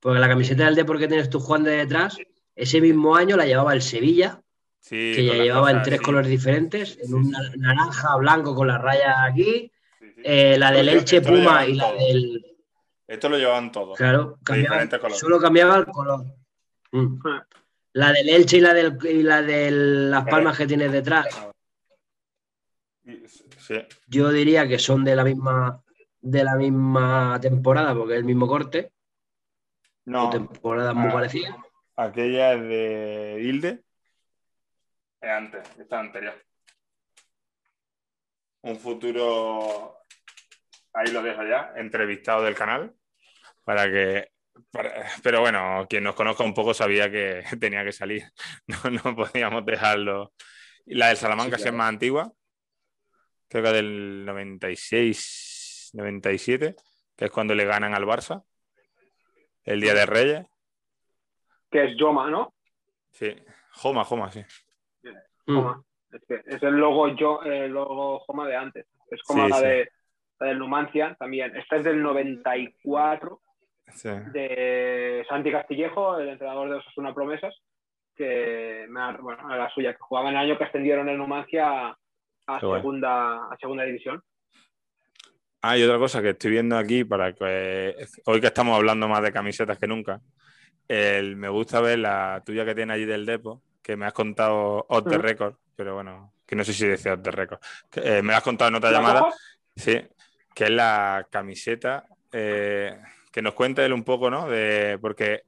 Porque 0.00 0.18
la 0.18 0.28
camiseta 0.28 0.64
del 0.64 0.74
Depor 0.74 0.98
que 0.98 1.08
tienes 1.08 1.28
tú, 1.28 1.40
Juan, 1.40 1.62
de 1.62 1.72
detrás, 1.72 2.16
ese 2.54 2.80
mismo 2.80 3.14
año 3.14 3.36
la 3.36 3.44
llevaba 3.46 3.74
el 3.74 3.82
Sevilla, 3.82 4.42
sí, 4.80 5.12
que 5.14 5.24
ya 5.24 5.34
llevaba 5.34 5.70
en 5.70 5.82
tres 5.82 5.98
sí. 5.98 6.04
colores 6.04 6.30
diferentes, 6.30 6.98
en 7.02 7.14
un 7.14 7.34
naranja, 7.56 8.16
blanco 8.16 8.54
con 8.54 8.66
las 8.66 8.80
rayas 8.80 9.14
aquí, 9.30 9.70
eh, 10.24 10.56
la 10.58 10.70
del 10.72 10.88
Elche 10.88 11.20
Puma 11.20 11.66
y 11.66 11.74
la 11.74 11.92
del... 11.92 12.44
Esto 13.06 13.28
lo 13.28 13.38
llevaban 13.38 13.72
todos. 13.72 13.96
Claro, 13.96 14.38
cambiaba, 14.44 14.88
solo 15.10 15.38
cambiaba 15.40 15.76
el 15.76 15.86
color. 15.86 16.24
Mm. 16.92 17.16
La 17.92 18.12
del 18.12 18.28
Elche 18.28 18.58
y 18.58 18.60
la, 18.60 18.72
del, 18.74 18.98
y 19.04 19.22
la 19.22 19.42
de 19.42 19.70
las 19.70 20.24
palmas 20.26 20.56
que 20.56 20.66
tienes 20.66 20.92
detrás. 20.92 21.26
Sí. 23.58 23.74
Yo 24.06 24.30
diría 24.30 24.68
que 24.68 24.78
son 24.78 25.04
de 25.04 25.16
la 25.16 25.24
misma 25.24 25.82
de 26.20 26.44
la 26.44 26.54
misma 26.56 27.38
temporada, 27.40 27.94
porque 27.94 28.12
es 28.14 28.18
el 28.18 28.24
mismo 28.24 28.46
corte. 28.46 28.92
No. 30.04 30.28
O 30.28 30.30
temporada 30.30 30.92
muy 30.92 31.08
Ah. 31.08 31.12
parecida. 31.12 31.56
Aquella 31.96 32.54
es 32.54 32.62
de 32.62 33.38
Hilde. 33.42 33.82
Es 35.20 35.28
antes, 35.28 35.78
esta 35.78 36.00
anterior. 36.00 36.34
Un 38.62 38.76
futuro, 38.76 39.98
ahí 40.92 41.10
lo 41.12 41.22
dejo 41.22 41.44
ya, 41.44 41.72
entrevistado 41.76 42.42
del 42.44 42.54
canal, 42.54 42.94
para 43.64 43.90
que, 43.90 44.30
pero 45.22 45.40
bueno, 45.40 45.86
quien 45.88 46.04
nos 46.04 46.14
conozca 46.14 46.44
un 46.44 46.54
poco 46.54 46.74
sabía 46.74 47.10
que 47.10 47.42
tenía 47.60 47.84
que 47.84 47.92
salir, 47.92 48.24
no, 48.66 48.90
no 48.90 49.16
podíamos 49.16 49.64
dejarlo. 49.64 50.32
La 50.86 51.08
del 51.08 51.16
Salamanca 51.16 51.58
Sí, 51.58 51.68
es 51.68 51.72
más 51.74 51.88
antigua, 51.88 52.32
creo 53.48 53.64
que 53.64 53.72
del 53.72 54.24
96, 54.24 55.90
97, 55.94 56.76
que 57.16 57.24
es 57.26 57.30
cuando 57.30 57.54
le 57.54 57.66
ganan 57.66 57.94
al 57.94 58.04
Barça, 58.04 58.42
el 59.64 59.80
Día 59.80 59.94
de 59.94 60.06
Reyes. 60.06 60.46
Que 61.70 61.84
es 61.84 61.96
Yoma, 61.98 62.30
¿no? 62.30 62.54
Sí, 63.10 63.36
Joma, 63.72 64.04
Joma, 64.04 64.30
sí. 64.32 64.44
Mm. 65.50 65.56
Joma. 65.56 65.82
Es, 66.12 66.22
que 66.26 66.40
es 66.46 66.62
el 66.62 66.74
logo, 66.74 67.08
yo, 67.16 67.42
el 67.42 67.70
logo 67.72 68.18
Joma 68.20 68.46
de 68.48 68.56
antes. 68.56 68.86
Es 69.10 69.22
como 69.22 69.44
Sí, 69.44 69.50
la, 69.50 69.56
sí. 69.58 69.64
De, 69.64 69.88
la 70.40 70.46
del 70.48 70.58
Numancia 70.58 71.16
también. 71.18 71.56
Esta 71.56 71.76
es 71.76 71.84
del 71.84 72.02
94 72.02 73.40
Sí. 73.92 74.08
de 74.32 75.24
Santi 75.28 75.50
Castillejo, 75.50 76.18
el 76.18 76.28
entrenador 76.28 76.68
de 76.70 76.76
Osasuna 76.76 77.12
Promesas, 77.14 77.54
que 78.14 78.86
me 78.88 79.00
ha- 79.00 79.16
bueno, 79.20 79.40
era 79.48 79.64
la 79.64 79.70
suya, 79.70 79.92
que 79.92 79.98
jugaba 80.00 80.28
en 80.30 80.36
el 80.36 80.40
año 80.42 80.58
que 80.58 80.64
ascendieron 80.64 81.08
el 81.08 81.18
Numancia 81.18 81.96
a, 82.46 82.60
segunda, 82.60 83.46
a 83.50 83.56
segunda 83.60 83.84
división. 83.84 84.22
Ah, 85.62 85.76
y 85.76 85.82
otra 85.82 85.98
cosa 85.98 86.22
que 86.22 86.30
estoy 86.30 86.52
viendo 86.52 86.76
aquí, 86.78 87.04
para 87.04 87.32
que 87.34 87.94
hoy 88.26 88.40
que 88.40 88.46
estamos 88.46 88.76
hablando 88.76 89.08
más 89.08 89.22
de 89.22 89.32
camisetas 89.32 89.78
que 89.78 89.86
nunca, 89.86 90.20
el- 90.88 91.36
me 91.36 91.48
gusta 91.48 91.80
ver 91.80 91.98
la 91.98 92.42
tuya 92.46 92.64
que 92.64 92.74
tiene 92.74 92.92
allí 92.92 93.04
del 93.04 93.26
Depo, 93.26 93.60
que 93.82 93.96
me 93.96 94.06
has 94.06 94.12
contado 94.12 94.84
off 94.88 95.04
the 95.04 95.16
Ujú. 95.16 95.22
record, 95.22 95.56
pero 95.76 95.94
bueno, 95.94 96.34
que 96.46 96.56
no 96.56 96.64
sé 96.64 96.72
si 96.72 96.86
decía 96.86 97.14
off 97.14 97.22
the 97.22 97.30
record. 97.30 97.60
Eh, 97.96 98.22
me 98.22 98.34
has 98.34 98.42
contado 98.42 98.68
en 98.68 98.74
otra 98.76 98.90
¿La 98.90 98.98
llamada, 98.98 99.34
sí, 99.74 100.00
que 100.54 100.64
es 100.64 100.70
la 100.70 101.26
camiseta, 101.30 102.06
eh, 102.32 102.98
que 103.32 103.42
nos 103.42 103.54
cuente 103.54 103.84
él 103.84 103.92
un 103.92 104.04
poco, 104.04 104.30
¿no? 104.30 104.48
De, 104.48 104.98
porque 105.00 105.42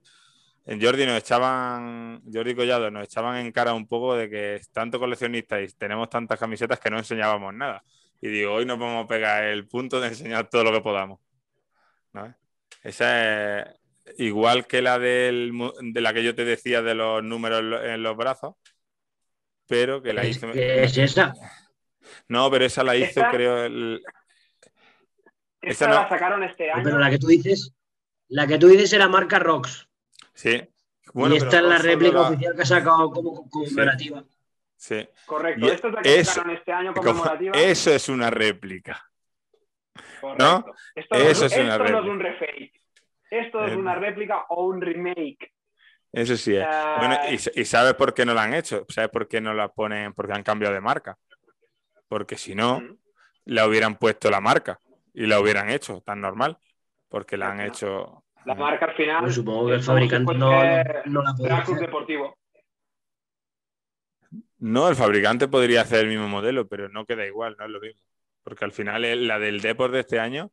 en 0.65 0.81
Jordi 0.81 1.07
nos 1.07 1.19
echaban, 1.19 2.23
Jordi 2.33 2.55
Collado 2.55 2.91
nos 2.91 3.05
echaban 3.05 3.37
en 3.37 3.51
cara 3.53 3.75
un 3.75 3.89
poco 3.89 4.15
de 4.15 4.31
que 4.31 4.61
tanto 4.73 4.99
coleccionistas 4.99 5.61
y 5.63 5.77
tenemos 5.77 6.09
tantas 6.09 6.39
camisetas 6.39 6.79
que 6.79 6.91
no 6.91 6.99
enseñábamos 6.99 7.53
nada. 7.55 7.83
Y 8.21 8.29
digo, 8.29 8.55
hoy 8.55 8.65
nos 8.65 8.79
vamos 8.79 9.05
a 9.05 9.09
pegar 9.09 9.43
el 9.45 9.67
punto 9.67 10.01
de 10.01 10.09
enseñar 10.09 10.49
todo 10.49 10.63
lo 10.63 10.73
que 10.73 10.81
podamos. 10.81 11.19
¿no? 12.13 12.33
Esa 12.83 13.61
es 13.61 13.82
igual 14.19 14.67
que 14.67 14.83
la 14.83 14.99
del, 14.99 15.53
de 15.81 16.01
la 16.01 16.13
que 16.13 16.23
yo 16.25 16.35
te 16.35 16.45
decía 16.45 16.83
de 16.83 16.95
los 16.95 17.23
números 17.23 17.61
en 17.61 17.71
lo- 17.71 17.83
en 17.85 18.03
los 18.03 18.17
brazos, 18.17 18.55
pero 19.69 20.03
que 20.03 20.13
la 20.13 20.23
Es, 20.23 20.37
hizo. 20.37 20.53
que 20.53 20.83
es 20.85 20.97
esa. 20.99 21.35
No, 22.29 22.51
pero 22.51 22.65
esa 22.65 22.83
la 22.83 22.97
hizo, 22.97 23.23
creo, 23.31 23.65
el- 23.65 24.03
Esta 25.61 25.85
Esa 25.85 25.89
no- 25.89 25.95
la 26.03 26.09
sacaron 26.09 26.43
este 26.43 26.71
año. 26.73 26.83
Pero 26.83 26.99
la 26.99 27.09
que 27.11 27.19
tú 27.19 27.29
dices, 27.29 27.73
la 28.29 28.47
que 28.49 28.59
tú 28.59 28.67
dices 28.69 28.93
era 28.93 29.09
marca 29.09 29.39
Rox. 29.39 29.89
Sí. 30.35 30.61
y 31.15 31.37
esta 31.37 31.57
es 31.59 31.63
la 31.63 31.77
no 31.79 31.83
réplica 31.83 32.15
la- 32.15 32.29
oficial 32.31 32.57
que 32.57 32.63
ha 32.63 32.67
sacado 32.67 33.11
como 33.11 33.49
conmemorativa. 33.51 34.25
Sí. 34.77 35.07
Correcto. 35.27 35.67
Y 35.67 35.71
Esta 35.71 35.89
es 35.89 35.95
la 35.95 36.03
que 36.03 36.19
eso- 36.19 36.33
sacaron 36.33 36.57
este 36.57 36.73
año 36.73 36.93
Como- 36.95 37.07
conmemorativa. 37.09 37.53
Eso 37.57 37.93
es 37.95 38.09
una 38.09 38.31
réplica. 38.31 39.09
Correcto. 40.21 40.45
¿no? 40.45 40.75
Esto, 40.97 41.15
no, 41.17 41.21
Eso 41.21 41.47
es, 41.47 41.53
es 41.53 41.59
una 41.59 41.73
esto 41.73 41.79
no 41.79 41.85
es 41.85 41.93
réplica. 41.93 42.13
un 42.13 42.21
refake. 42.21 42.82
Esto 43.33 43.65
es 43.65 43.73
Eh, 43.73 43.77
una 43.77 43.95
réplica 43.95 44.45
o 44.51 44.67
un 44.67 44.81
remake. 44.81 45.53
Eso 46.13 46.37
sí 46.37 46.55
es. 46.55 46.65
Ah. 46.69 46.97
Bueno, 46.99 47.17
y, 47.31 47.61
y 47.61 47.65
sabes 47.65 47.95
por 47.95 48.13
qué 48.13 48.27
no 48.27 48.35
la 48.35 48.43
han 48.43 48.53
hecho? 48.55 48.85
¿Sabes 48.89 49.11
por 49.11 49.27
qué 49.29 49.41
no 49.41 49.55
la 49.55 49.69
ponen? 49.69 50.13
Porque 50.13 50.35
han 50.35 50.43
cambiado 50.43 50.75
de 50.75 50.81
marca. 50.83 51.17
Porque 52.09 52.37
si 52.37 52.55
no, 52.55 52.81
Mm. 52.81 52.97
la 53.47 53.67
hubieran 53.67 53.97
puesto 53.97 54.31
la 54.31 54.41
marca 54.41 54.79
y 55.15 55.27
la 55.27 55.41
hubieran 55.41 55.71
hecho 55.71 56.03
tan 56.03 56.21
normal. 56.21 56.59
Porque 57.09 57.37
la 57.37 57.51
han 57.51 57.61
hecho. 57.61 58.25
La 58.45 58.55
marca 58.55 58.87
al 58.87 58.95
final. 58.95 59.33
Supongo 59.33 59.69
que 59.69 59.75
el 59.75 59.81
si 59.81 59.87
fabricante 59.87 60.35
no, 60.35 60.51
no 61.07 61.23
la 61.23 61.31
hacer. 61.31 61.79
Deportivo. 61.79 62.37
No, 64.59 64.89
el 64.89 64.97
fabricante 64.97 65.49
podría 65.49 65.81
hacer 65.83 66.01
el 66.01 66.09
mismo 66.09 66.29
modelo, 66.29 66.69
pero 66.69 66.89
no 66.89 67.05
queda 67.05 67.27
igual, 67.27 67.57
no 67.59 67.65
es 67.65 67.71
lo 67.71 67.81
mismo. 67.81 68.01
Porque 68.43 68.65
al 68.65 68.73
final 68.73 69.27
la 69.27 69.39
del 69.39 69.61
Deport 69.61 69.93
de 69.93 70.01
este 70.01 70.19
año, 70.21 70.51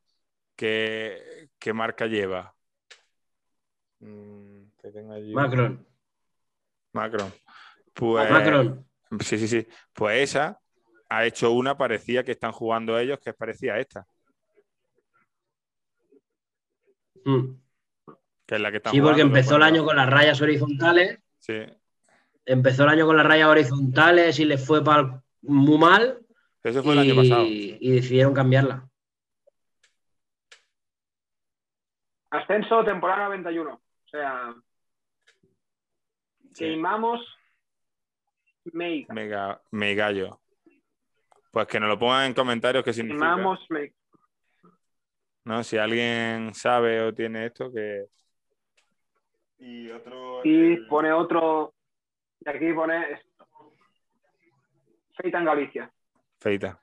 ¿qué, 0.56 1.50
qué 1.60 1.74
marca 1.74 2.08
lleva? 2.08 2.56
Mm, 4.00 4.72
que 4.82 4.92
tengo 4.92 5.14
allí- 5.14 5.34
Macron. 5.34 5.86
Macron. 6.94 7.34
Pues, 7.94 8.32
Macron. 8.32 8.86
Sí, 9.20 9.38
sí, 9.38 9.48
sí. 9.48 9.68
Pues 9.94 10.30
esa 10.30 10.60
ha 11.10 11.26
hecho 11.26 11.52
una 11.52 11.78
parecida 11.78 12.24
que 12.24 12.32
están 12.32 12.52
jugando 12.52 12.98
ellos, 12.98 13.20
que 13.20 13.32
es 13.32 13.36
parecida 13.36 13.74
a 13.74 13.80
esta. 13.80 14.08
Mm. 17.26 17.56
Que 18.46 18.56
es 18.56 18.62
la 18.62 18.72
que 18.72 18.78
está 18.78 18.92
Sí, 18.92 19.02
porque 19.02 19.22
empezó 19.22 19.58
el 19.58 19.64
año 19.64 19.84
con 19.84 19.96
las 19.96 20.10
rayas 20.10 20.42
horizontales. 20.42 21.20
Sí. 21.40 21.66
Empezó 22.46 22.84
el 22.84 22.90
año 22.90 23.06
con 23.06 23.18
las 23.18 23.26
rayas 23.26 23.48
horizontales 23.48 24.40
y 24.40 24.46
le 24.46 24.58
fue 24.58 24.84
para 24.84 25.22
muy 25.42 25.78
mal. 25.78 26.20
Eso 26.64 26.82
fue 26.84 26.96
y, 26.96 26.98
el 26.98 27.04
año 27.04 27.16
pasado. 27.16 27.46
y 27.46 27.92
decidieron 27.92 28.34
cambiarla. 28.34 28.90
Ascenso 32.32 32.84
temporada 32.84 33.26
91. 33.26 33.82
O 34.10 34.18
sea, 34.18 34.56
Sí. 36.54 36.66
queimamos 36.66 37.22
Meiga. 38.74 39.62
Mega. 39.72 40.38
Pues 41.52 41.68
que 41.68 41.80
nos 41.80 41.90
lo 41.90 42.00
pongan 42.00 42.26
en 42.26 42.34
comentarios 42.34 42.84
qué 42.84 42.92
significa. 42.94 43.26
Queimamos 43.36 43.60
Meiga. 43.70 43.94
¿no? 45.46 45.64
Si 45.64 45.78
alguien 45.78 46.54
sabe 46.56 47.02
o 47.02 47.14
tiene 47.14 47.46
esto, 47.48 47.72
que. 47.72 48.06
Y 49.60 49.90
otro. 49.92 50.42
Y 50.44 50.74
el- 50.74 50.88
pone 50.88 51.12
otro. 51.14 51.74
Y 52.42 52.50
aquí 52.50 52.74
pone. 52.74 53.22
Feita 55.16 55.38
en 55.40 55.46
Galicia. 55.46 55.92
Feita. 56.40 56.80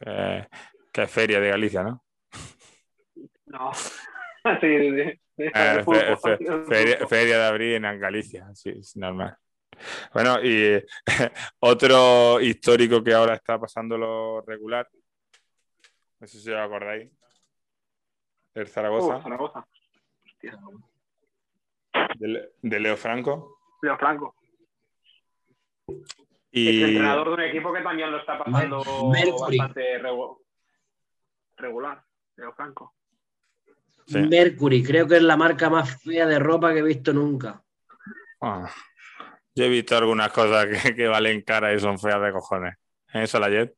Eh, 0.00 0.46
que 0.92 1.02
es 1.02 1.10
feria 1.10 1.40
de 1.40 1.48
Galicia, 1.50 1.82
¿no? 1.82 2.04
No. 3.46 3.70
sí, 4.60 4.90
sí, 4.94 5.20
Eh, 5.38 5.84
fe- 5.84 6.16
fe- 6.16 6.64
feria, 6.66 7.06
feria 7.06 7.38
de 7.38 7.44
abril 7.44 7.84
en 7.84 8.00
Galicia, 8.00 8.48
sí, 8.54 8.70
es 8.70 8.96
normal. 8.96 9.36
Bueno, 10.14 10.42
y 10.42 10.82
otro 11.60 12.40
histórico 12.40 13.04
que 13.04 13.12
ahora 13.12 13.34
está 13.34 13.58
pasando 13.58 13.98
lo 13.98 14.40
regular, 14.40 14.88
no 16.20 16.26
sé 16.26 16.38
si 16.40 16.50
os 16.50 16.58
acordáis, 16.58 17.10
el 18.54 18.66
Zaragoza, 18.68 19.18
Uh, 19.18 19.22
Zaragoza. 19.22 19.66
de, 22.18 22.50
de 22.62 22.80
Leo 22.80 22.96
Franco. 22.96 23.58
Leo 23.82 23.98
Franco. 23.98 24.34
Y 26.50 26.82
Es 26.82 26.88
entrenador 26.88 27.28
de 27.28 27.34
un 27.34 27.40
equipo 27.42 27.72
que 27.74 27.82
también 27.82 28.10
lo 28.10 28.18
está 28.18 28.38
pasando 28.38 28.82
Mercury. 29.12 29.58
bastante 29.58 30.00
regu- 30.00 30.38
regular. 31.58 32.02
Leo 32.36 32.52
Franco. 32.54 32.94
Sí. 34.06 34.18
Mercury, 34.18 34.82
creo 34.82 35.08
que 35.08 35.16
es 35.16 35.22
la 35.22 35.36
marca 35.36 35.68
más 35.68 36.00
fea 36.02 36.26
de 36.26 36.38
ropa 36.38 36.72
que 36.72 36.78
he 36.78 36.82
visto 36.82 37.12
nunca. 37.12 37.62
Ah, 38.40 38.70
yo 39.54 39.64
he 39.64 39.68
visto 39.68 39.96
algunas 39.96 40.30
cosas 40.30 40.66
que, 40.66 40.94
que 40.94 41.08
valen 41.08 41.42
cara 41.42 41.74
y 41.74 41.80
son 41.80 41.98
feas 41.98 42.22
de 42.22 42.32
cojones. 42.32 42.74
Eso 43.12 43.40
la 43.40 43.48
Jet. 43.48 43.74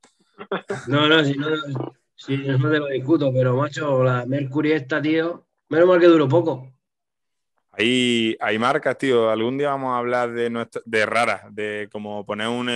No, 0.86 1.08
no, 1.08 1.24
si 1.24 1.34
no, 1.34 1.48
si 2.14 2.36
no 2.36 2.70
te 2.70 2.78
lo 2.78 2.86
discuto, 2.86 3.32
pero 3.32 3.56
macho, 3.56 4.02
la 4.02 4.26
Mercury 4.26 4.72
esta, 4.72 5.00
tío, 5.00 5.46
menos 5.68 5.88
mal 5.88 6.00
que 6.00 6.06
duró 6.06 6.28
poco. 6.28 6.77
Hay, 7.78 8.36
hay 8.40 8.58
marcas, 8.58 8.98
tío. 8.98 9.30
Algún 9.30 9.56
día 9.56 9.68
vamos 9.70 9.94
a 9.94 9.98
hablar 9.98 10.32
de 10.32 10.50
nuestra- 10.50 10.82
de 10.84 11.06
raras, 11.06 11.42
de 11.54 11.88
como 11.92 12.26
poner 12.26 12.48
un, 12.48 12.68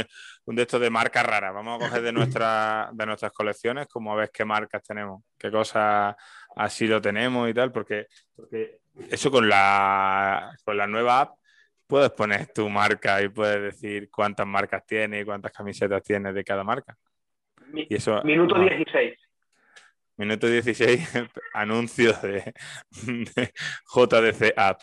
un 0.44 0.54
de 0.56 0.62
estos 0.62 0.80
de 0.80 0.90
marcas 0.90 1.26
raras. 1.26 1.52
Vamos 1.52 1.76
a 1.82 1.84
coger 1.86 2.02
de, 2.02 2.12
nuestra, 2.40 2.88
de 2.92 3.06
nuestras 3.06 3.32
colecciones, 3.32 3.88
como 3.88 4.12
a 4.12 4.16
ver 4.16 4.30
qué 4.32 4.44
marcas 4.44 4.82
tenemos, 4.82 5.24
qué 5.36 5.50
cosas 5.50 6.14
así 6.54 6.86
lo 6.86 7.00
tenemos 7.00 7.50
y 7.50 7.54
tal, 7.54 7.72
porque, 7.72 8.06
porque 8.36 8.78
eso 9.10 9.30
con 9.30 9.48
la, 9.48 10.54
con 10.64 10.76
la 10.76 10.86
nueva 10.86 11.20
app 11.22 11.34
puedes 11.86 12.10
poner 12.10 12.46
tu 12.52 12.68
marca 12.70 13.20
y 13.22 13.28
puedes 13.28 13.60
decir 13.60 14.08
cuántas 14.10 14.46
marcas 14.46 14.86
tienes 14.86 15.22
y 15.22 15.24
cuántas 15.24 15.50
camisetas 15.52 16.02
tienes 16.02 16.32
de 16.34 16.44
cada 16.44 16.62
marca. 16.62 16.96
Mi- 17.72 17.86
Y 17.90 17.96
eso, 17.96 18.22
Minuto 18.22 18.54
ah, 18.56 18.60
16. 18.60 19.18
Minuto 20.16 20.46
16, 20.46 21.08
anuncio 21.54 22.12
de, 22.14 22.52
de 23.06 23.52
JDC 23.94 24.52
App. 24.56 24.80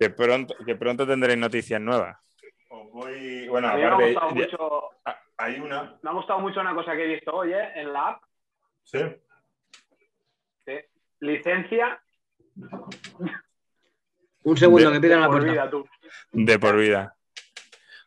Que 0.00 0.10
pronto, 0.10 0.54
que 0.64 0.74
pronto 0.76 1.06
tendréis 1.06 1.38
noticias 1.38 1.80
nuevas. 1.80 2.16
Os 2.70 2.90
voy- 2.90 3.46
bueno, 3.48 3.68
A 3.68 3.74
mí 3.74 3.80
me 3.82 3.86
ha 3.88 3.94
gustado 3.94 4.28
ya- 4.30 4.34
mucho. 4.34 4.90
hay 5.36 5.60
una. 5.60 5.98
Me 6.02 6.10
ha 6.10 6.12
gustado 6.14 6.38
mucho 6.40 6.60
una 6.60 6.74
cosa 6.74 6.96
que 6.96 7.04
he 7.04 7.08
visto 7.14 7.34
hoy 7.34 7.52
¿eh? 7.52 7.68
en 7.76 7.92
la 7.92 8.08
app. 8.08 8.22
Sí. 8.84 8.98
Licencia. 11.20 12.02
Un 14.44 14.56
segundo, 14.56 14.90
De- 14.90 14.96
que 14.96 15.00
pican 15.00 15.20
la 15.20 15.26
por 15.28 15.36
puerta. 15.36 15.52
vida, 15.52 15.70
tú. 15.70 15.88
De 16.32 16.58
por 16.58 16.76
vida. 16.76 17.14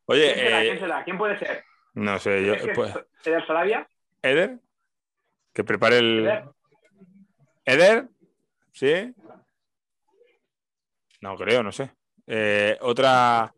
Oye, 0.06 0.34
¿Quién 0.34 0.46
será? 0.46 0.62
eh, 0.62 0.66
¿Quién 0.68 0.80
será? 0.80 1.04
¿Quién 1.04 1.18
puede 1.18 1.40
ser? 1.40 1.64
no 1.94 2.20
sé, 2.20 2.46
yo, 2.46 2.54
¿Es 2.56 2.64
que 2.66 2.74
pues, 2.74 2.94
es 2.96 3.28
Eder 3.28 3.48
Sarabia? 3.48 3.88
¿Eder? 4.22 4.60
Que 5.56 5.64
prepare 5.64 5.98
el. 6.00 6.20
¿Eder? 6.20 6.44
¿Eder? 7.66 8.10
¿Sí? 8.74 9.14
No 11.22 11.38
creo, 11.38 11.64
no 11.64 11.72
sé. 11.72 11.92
Eh, 12.28 12.78
otra, 12.82 13.54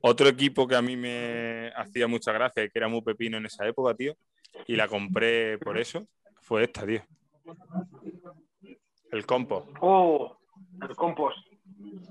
otro 0.00 0.28
equipo 0.28 0.66
que 0.66 0.76
a 0.76 0.82
mí 0.82 0.96
me 0.96 1.70
hacía 1.76 2.08
mucha 2.08 2.32
gracia 2.32 2.66
que 2.68 2.78
era 2.78 2.88
muy 2.88 3.02
pepino 3.02 3.36
en 3.36 3.44
esa 3.46 3.66
época, 3.68 3.94
tío, 3.94 4.16
y 4.66 4.76
la 4.76 4.88
compré 4.88 5.58
por 5.58 5.76
eso, 5.76 6.08
fue 6.40 6.62
esta, 6.64 6.86
tío. 6.86 7.02
El 9.12 9.26
compo. 9.26 9.68
Oh, 9.80 10.38
el 10.80 10.96
compost. 10.96 11.36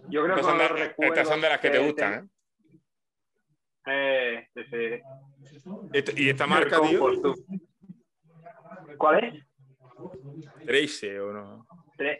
Yo 0.09 0.23
creo 0.23 0.35
Estas 0.37 0.45
son, 0.45 0.57
que 0.57 0.63
de, 0.63 0.69
los 0.69 0.93
estas 0.99 1.27
son 1.27 1.41
de 1.41 1.49
las 1.49 1.59
que 1.59 1.69
te 1.71 1.79
gustan, 1.79 2.13
¿eh? 2.13 2.29
Eh, 3.87 4.47
sí, 4.53 4.61
sí. 4.69 5.69
Esta- 5.93 6.11
y 6.21 6.29
esta 6.29 6.45
marca, 6.45 6.79
tío, 6.81 6.99
compost. 6.99 7.39
¿Cuál 8.99 9.23
es? 9.23 9.45
Trace 10.65 11.19
o 11.21 11.31
no. 11.31 11.65
Tre-. 11.97 12.19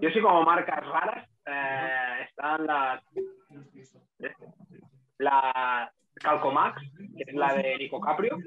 Yo 0.00 0.10
sí 0.10 0.20
como 0.20 0.42
marcas 0.44 0.86
raras 0.86 1.28
eh, 1.44 2.26
están 2.28 2.66
las 2.66 3.02
la 5.18 5.92
Calcomax, 6.14 6.80
que 7.16 7.24
es 7.26 7.34
la 7.34 7.54
de 7.54 7.76
Nico 7.78 8.00
Caprio. 8.00 8.38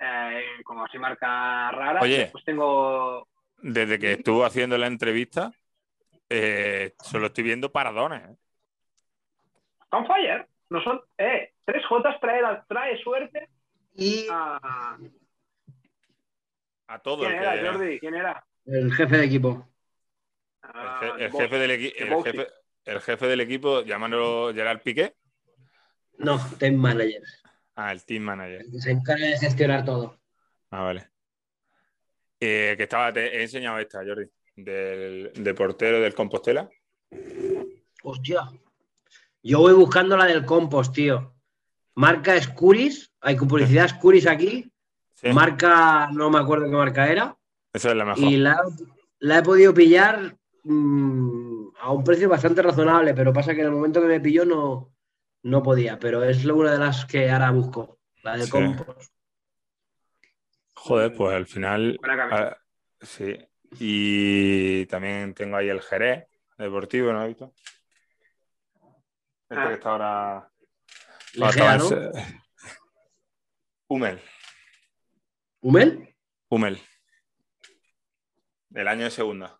Eh, 0.00 0.42
como 0.64 0.84
así 0.84 0.98
marca 0.98 1.70
rara. 1.70 2.00
Oye. 2.00 2.28
Pues 2.32 2.44
tengo 2.44 3.28
Desde 3.62 3.98
que 4.00 4.12
estuvo 4.14 4.44
haciendo 4.44 4.76
la 4.78 4.88
entrevista, 4.88 5.52
eh, 6.28 6.94
solo 7.02 7.26
estoy 7.26 7.44
viendo 7.44 7.70
paradones. 7.70 8.28
¿eh? 8.28 8.36
On 9.90 10.06
Fire. 10.06 10.48
No 10.70 10.82
son, 10.82 11.00
eh, 11.16 11.52
3J 11.66 12.20
trae, 12.20 12.42
trae 12.68 13.02
suerte 13.02 13.48
Y 14.00 14.26
a... 14.30 14.96
A 16.86 16.98
todo. 17.00 17.18
¿Quién 17.24 17.32
el 17.32 17.42
era, 17.42 17.54
que- 17.60 17.68
Jordi? 17.68 17.98
¿Quién 17.98 18.14
era? 18.14 18.44
el 18.66 18.92
jefe 18.94 19.16
de 19.16 19.24
equipo. 19.24 19.68
El, 20.62 20.70
je- 20.70 21.20
el 21.24 21.28
Bosch. 21.30 21.42
jefe 21.42 21.58
del 21.58 21.70
equi- 21.70 21.94
el, 21.96 22.10
Bosch. 22.10 22.24
jefe, 22.26 22.46
el 22.84 23.00
jefe 23.00 23.26
del 23.26 23.40
equipo, 23.40 23.82
llamándolo 23.82 24.52
Gerard 24.54 24.82
Piqué. 24.82 25.16
No, 26.18 26.38
team 26.58 26.76
manager. 26.76 27.22
Ah, 27.74 27.92
el 27.92 28.04
team 28.04 28.22
manager. 28.22 28.60
el 28.60 28.70
que 28.72 28.78
Se 28.80 28.90
encarga 28.90 29.26
de 29.26 29.38
gestionar 29.38 29.84
todo. 29.84 30.18
Ah, 30.70 30.82
vale. 30.82 31.08
Eh, 32.40 32.74
que 32.76 32.82
estaba, 32.84 33.12
te 33.12 33.36
he 33.38 33.42
enseñado 33.42 33.78
esta, 33.78 34.04
Jordi, 34.04 34.26
del, 34.56 35.32
de 35.34 35.54
portero 35.54 36.00
del 36.00 36.14
Compostela. 36.14 36.68
Hostia. 38.02 38.42
Yo 39.42 39.60
voy 39.60 39.72
buscando 39.72 40.16
la 40.16 40.26
del 40.26 40.44
compost, 40.44 40.94
tío. 40.94 41.34
Marca 41.98 42.40
Scuris. 42.40 43.12
Hay 43.20 43.34
publicidad 43.36 43.88
Scuris 43.88 44.26
aquí. 44.28 44.70
Sí, 45.14 45.32
Marca, 45.32 46.08
no 46.12 46.30
me 46.30 46.38
acuerdo 46.38 46.66
qué 46.66 46.76
marca 46.76 47.08
era. 47.08 47.36
esa 47.72 47.90
es 47.90 47.96
la 47.96 48.04
mejor. 48.04 48.22
Y 48.22 48.36
la, 48.36 48.56
la 49.18 49.38
he 49.38 49.42
podido 49.42 49.74
pillar 49.74 50.36
mm, 50.62 51.68
a 51.80 51.90
un 51.92 52.04
precio 52.04 52.28
bastante 52.28 52.62
razonable, 52.62 53.14
pero 53.14 53.32
pasa 53.32 53.52
que 53.52 53.60
en 53.62 53.66
el 53.66 53.72
momento 53.72 54.00
que 54.00 54.06
me 54.06 54.20
pilló 54.20 54.44
no, 54.44 54.92
no 55.42 55.60
podía. 55.62 55.98
Pero 55.98 56.22
es 56.22 56.44
una 56.44 56.70
de 56.72 56.78
las 56.78 57.04
que 57.04 57.28
ahora 57.28 57.50
busco, 57.50 57.98
la 58.22 58.36
del 58.36 58.44
Sí. 58.44 58.50
compost. 58.52 59.12
Joder, 60.74 61.12
pues 61.12 61.34
al 61.34 61.46
final. 61.46 61.98
Ah, 62.30 62.56
sí. 63.00 63.36
Y 63.80 64.86
también 64.86 65.34
tengo 65.34 65.56
ahí 65.56 65.68
el 65.68 65.80
Jerez 65.82 66.28
deportivo, 66.56 67.12
¿no 67.12 67.26
visto? 67.26 67.52
Este 69.50 69.60
Ah. 69.60 69.66
que 69.68 69.74
está 69.74 69.90
ahora. 69.90 70.50
Legea, 71.34 71.72
ahora 71.72 71.76
¿no? 71.78 71.84
está 71.84 71.96
en 71.96 72.12
se- 72.26 72.38
Hummel. 73.88 74.20
¿Humel? 75.60 76.14
Hummel. 76.48 76.78
Del 78.68 78.88
año 78.88 79.04
de 79.04 79.10
segunda. 79.10 79.58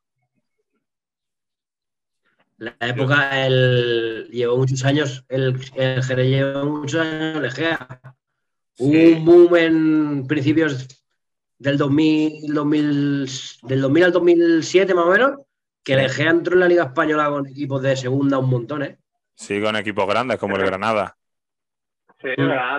La 2.59 2.77
época, 2.81 3.47
el, 3.47 4.29
llevó 4.33 4.57
muchos 4.57 4.85
años, 4.85 5.25
el, 5.29 5.61
el 5.77 6.03
Jerez 6.03 6.27
llevó 6.29 6.65
muchos 6.67 7.01
años 7.01 7.41
Legea. 7.43 8.01
Sí. 8.75 8.85
un 9.15 9.25
boom 9.25 9.57
en 9.57 10.27
principios 10.27 10.87
del 11.59 11.77
2000, 11.79 12.53
2000, 12.55 13.29
del 13.63 13.81
2000 13.81 14.05
al 14.05 14.13
2007 14.13 14.95
más 14.95 15.05
o 15.07 15.11
menos, 15.11 15.41
que 15.83 15.95
Sí. 15.95 16.01
Legea 16.01 16.31
entró 16.31 16.55
en 16.55 16.61
la 16.61 16.69
Liga 16.69 16.85
Española 16.85 17.29
con 17.29 17.47
equipos 17.47 17.83
de 17.83 17.97
segunda 17.97 18.39
un 18.39 18.51
montón, 18.51 18.83
¿eh? 18.85 18.99
Sí, 19.35 19.61
con 19.61 19.75
equipos 19.77 20.07
grandes 20.07 20.39
como 20.39 20.57
el 20.57 20.65
Granada. 20.65 21.17
Sí, 22.21 22.29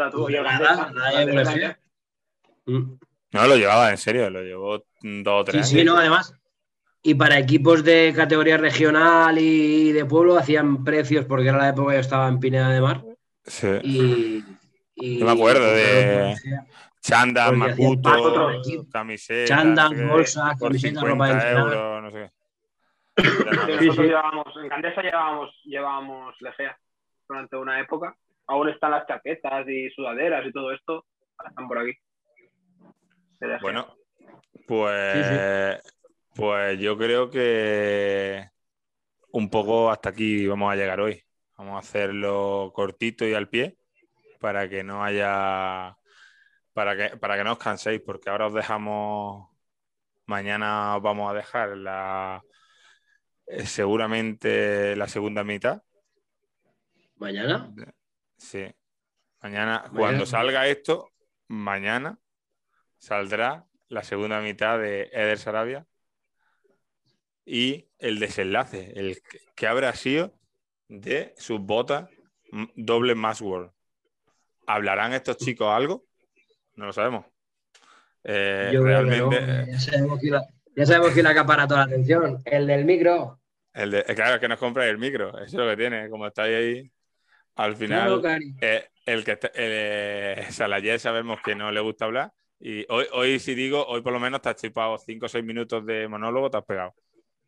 tú. 0.10 0.26
No, 3.32 3.48
lo 3.48 3.56
llevaba 3.56 3.90
en 3.92 3.98
serio, 3.98 4.30
lo 4.30 4.42
llevó 4.42 4.84
dos 5.02 5.42
o 5.42 5.44
tres 5.46 5.68
Sí, 5.68 5.78
sí, 5.80 5.84
no, 5.84 5.98
además. 5.98 6.36
Y 7.02 7.14
para 7.16 7.38
equipos 7.40 7.84
de 7.84 8.12
categoría 8.16 8.58
regional 8.58 9.38
y 9.40 9.92
de 9.94 10.04
pueblo 10.06 10.38
hacían 10.38 10.84
precios 10.84 11.26
porque 11.26 11.48
era 11.48 11.58
la 11.58 11.70
época 11.70 11.92
que 11.92 11.96
yo 11.98 12.02
estaba 12.02 12.28
en 12.28 12.40
Pineda 12.40 12.70
de 12.70 12.82
Mar. 12.82 13.04
Sí. 13.46 13.68
Y, 13.84 14.44
y- 14.96 15.20
Yo 15.20 15.26
me 15.26 15.32
acuerdo 15.32 15.72
de- 15.74 16.36
Macuto, 17.54 18.10
otros 18.22 18.68
camisetas. 18.92 19.48
Qué, 19.92 20.04
bolsas, 20.04 20.60
camisetas, 20.60 21.02
50 21.02 21.02
ropa 21.02 21.28
de 21.46 21.52
euros, 21.52 22.04
no 22.04 22.12
sé 22.12 22.32
nosotros 23.20 23.98
llevábamos, 23.98 24.48
en 24.64 24.70
Candesa 24.70 25.02
llevábamos, 25.02 25.50
llevábamos 25.66 26.36
Legea 26.42 26.78
durante 27.28 27.56
una 27.58 27.80
época. 27.80 28.16
Aún 28.50 28.68
están 28.68 28.92
las 28.92 29.06
chaquetas 29.06 29.68
y 29.70 29.92
sudaderas 29.92 30.44
y 30.44 30.52
todo 30.52 30.72
esto. 30.72 31.06
Están 31.48 31.68
por 31.68 31.78
aquí. 31.78 31.94
Bueno, 33.62 33.96
pues, 34.68 35.80
pues 36.36 36.80
yo 36.80 36.98
creo 36.98 37.30
que 37.30 38.50
un 39.32 39.52
poco 39.52 39.92
hasta 39.92 40.10
aquí 40.10 40.48
vamos 40.48 40.74
a 40.74 40.76
llegar 40.76 41.00
hoy. 41.00 41.24
Vamos 41.58 41.76
a 41.76 41.80
hacerlo 41.80 42.72
cortito 42.74 43.24
y 43.24 43.36
al 43.36 43.50
pie 43.50 43.78
para 44.40 44.68
que 44.68 44.84
no 44.84 45.04
haya, 45.04 45.96
para 46.74 46.98
que, 46.98 47.18
para 47.18 47.38
que 47.38 47.44
no 47.44 47.52
os 47.52 47.60
canséis, 47.60 48.02
porque 48.04 48.32
ahora 48.32 48.48
os 48.48 48.54
dejamos, 48.56 49.48
mañana 50.26 50.96
os 50.96 51.04
vamos 51.04 51.30
a 51.30 51.36
dejar 51.36 51.78
la, 51.78 52.42
eh, 53.46 53.68
seguramente 53.68 54.96
la 54.96 55.08
segunda 55.08 55.44
mitad. 55.44 55.84
¿Mañana? 57.18 57.72
Sí. 58.40 58.66
Mañana, 59.42 59.80
Mañana. 59.84 59.92
cuando 59.98 60.26
salga 60.26 60.68
esto, 60.68 61.12
mañana 61.48 62.18
saldrá 62.98 63.66
la 63.88 64.04
segunda 64.04 64.42
mitad 64.42 64.80
de 64.80 65.04
Eder 65.14 65.38
Sarabia 65.38 65.86
y 67.46 67.88
el 67.98 68.20
desenlace, 68.20 68.92
el 68.96 69.22
que- 69.56 69.68
habrá 69.68 69.94
sido 69.94 70.34
de 70.88 71.34
sus 71.38 71.60
botas 71.60 72.10
doble 72.76 73.16
más 73.16 73.42
World. 73.42 73.72
¿Hablarán 74.68 75.14
estos 75.14 75.38
chicos 75.38 75.68
algo? 75.74 76.06
No 76.76 76.86
lo 76.88 76.94
sabemos. 76.94 77.26
Eh, 78.24 78.70
Yo 78.74 78.84
creo 78.84 79.04
que 79.04 79.10
realmente, 79.10 79.42
no, 79.42 79.66
ya 79.72 79.80
sabemos 79.80 80.20
quién 80.20 80.34
la- 80.34 80.48
ya 80.76 80.86
sabemos 80.86 81.10
quién 81.12 81.28
acapara 81.28 81.68
toda 81.68 81.82
la 81.82 81.86
atención. 81.86 82.42
El 82.46 82.68
del 82.68 82.86
micro. 82.86 83.40
el 83.74 83.92
de- 83.92 84.00
eh, 84.08 84.16
claro, 84.16 84.36
es 84.36 84.42
que 84.42 84.48
nos 84.48 84.60
compráis 84.60 84.90
el 84.92 84.98
micro, 84.98 85.30
eso 85.38 85.44
es 85.46 85.54
lo 85.54 85.70
que 85.70 85.78
tiene. 85.78 86.10
Como 86.10 86.28
estáis 86.28 86.56
ahí, 86.56 86.92
al 87.64 87.76
final. 87.76 88.22
Eh, 88.62 88.88
el 89.06 89.24
que 89.24 89.32
está- 89.32 89.52
eh, 89.54 90.48
Salayé 90.50 91.00
sabemos 91.00 91.42
que 91.42 91.56
no 91.56 91.72
le 91.72 91.80
gusta 91.80 92.06
hablar. 92.06 92.32
Y 92.60 92.86
hoy, 92.90 93.06
hoy 93.14 93.40
si 93.40 93.56
digo, 93.56 93.86
hoy 93.88 94.02
por 94.02 94.12
lo 94.14 94.20
menos 94.20 94.42
te 94.42 94.50
has 94.50 94.56
chipado 94.58 94.98
5 94.98 95.26
o 95.26 95.30
6 95.30 95.44
minutos 95.46 95.86
de 95.86 96.08
monólogo, 96.08 96.50
te 96.50 96.58
has 96.58 96.66
pegado. 96.66 96.94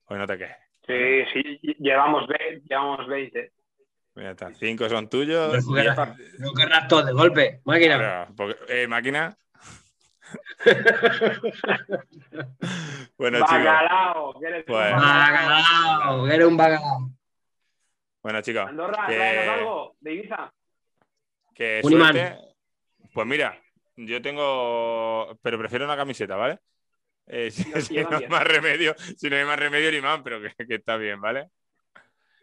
Hoy 0.06 0.18
no 0.18 0.26
te 0.28 0.38
quejes. 0.38 0.58
Sí, 0.88 1.26
sí, 1.34 1.60
llevamos, 1.80 2.28
ve- 2.28 2.62
llevamos 2.68 3.08
20. 3.08 3.52
Mira, 4.16 4.32
está. 4.32 4.54
5 4.54 4.90
son 4.90 5.10
tuyos. 5.10 5.66
No 5.66 5.74
querrás, 5.74 6.18
diez- 6.18 6.40
no 6.40 6.54
querrás 6.54 6.88
todo 6.88 7.04
de 7.06 7.14
golpe. 7.14 7.62
Máquina. 7.66 8.28
Porque- 8.36 8.58
eh, 8.68 8.88
máquina. 8.88 9.38
bueno, 13.18 13.38
chicos. 13.40 13.52
Bacalao, 13.52 14.40
que 14.40 14.48
eres 14.48 14.60
un 14.60 14.66
Pues- 14.66 14.92
Bacalao, 14.94 16.28
eres 16.28 16.48
un 16.48 16.58
bacalao. 16.58 17.10
Bueno, 18.22 18.42
chicos. 18.42 18.68
Andorra, 18.68 19.06
que- 19.08 19.22
algo 19.22 19.96
de 20.00 20.14
Ibiza. 20.14 20.54
Que 21.54 21.82
suerte. 21.84 22.38
Pues 23.14 23.28
mira, 23.28 23.60
yo 23.96 24.22
tengo. 24.22 25.38
Pero 25.42 25.58
prefiero 25.58 25.86
una 25.86 25.98
camiseta, 25.98 26.36
¿vale? 26.36 26.60
Eh, 27.28 27.52
si, 27.52 27.96
no 27.96 28.18
hay 28.18 28.28
más 28.28 28.44
remedio, 28.44 28.96
si 29.18 29.30
no 29.30 29.36
hay 29.36 29.46
más 29.46 29.60
remedio, 29.60 29.92
imán, 29.96 30.24
pero 30.24 30.42
que, 30.42 30.66
que 30.66 30.76
está 30.76 30.98
bien, 30.98 31.20
¿vale? 31.22 31.48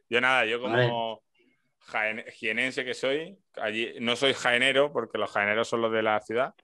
Yo 0.09 0.21
nada, 0.21 0.45
yo 0.47 0.61
como 0.61 1.23
jaen- 1.87 2.25
jienense 2.33 2.85
que 2.85 2.95
soy, 2.95 3.37
allí 3.57 3.95
no 4.01 4.17
soy 4.17 4.33
jaenero, 4.35 4.93
porque 4.93 5.19
los 5.19 5.31
jaeneros 5.31 5.69
son 5.69 5.83
los 5.83 5.93
de 5.93 6.03
la 6.03 6.21
ciudad. 6.21 6.55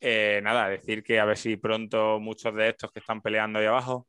eh, 0.00 0.40
nada, 0.44 0.68
decir 0.68 1.02
que 1.02 1.18
a 1.18 1.24
ver 1.24 1.36
si 1.36 1.56
pronto 1.56 2.20
muchos 2.20 2.54
de 2.54 2.68
estos 2.68 2.92
que 2.92 3.00
están 3.00 3.20
peleando 3.20 3.58
ahí 3.58 3.66
abajo 3.66 4.06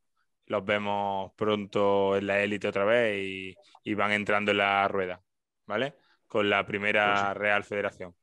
los 0.50 0.66
vemos 0.66 1.32
pronto 1.36 2.18
en 2.18 2.28
la 2.28 2.42
élite 2.42 2.68
otra 2.68 2.84
vez 2.84 3.24
y, 3.24 3.56
y 3.84 3.94
van 3.94 4.12
entrando 4.12 4.52
en 4.52 4.58
la 4.58 4.88
rueda, 4.88 5.22
¿vale? 5.66 5.94
Con 6.28 6.50
la 6.50 6.66
primera 6.66 7.34
Real 7.34 7.64
Federación, 7.64 8.16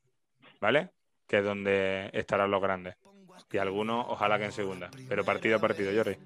¿vale? 0.61 0.91
Que 1.27 1.39
es 1.39 1.45
donde 1.45 2.11
estarán 2.13 2.51
los 2.51 2.61
grandes. 2.61 2.97
Y 3.51 3.59
algunos, 3.59 4.05
ojalá 4.09 4.39
que 4.39 4.45
en 4.45 4.53
segunda, 4.53 4.91
pero 5.09 5.25
partido 5.25 5.57
a 5.57 5.61
partido, 5.61 5.91
Jordi. 5.95 6.17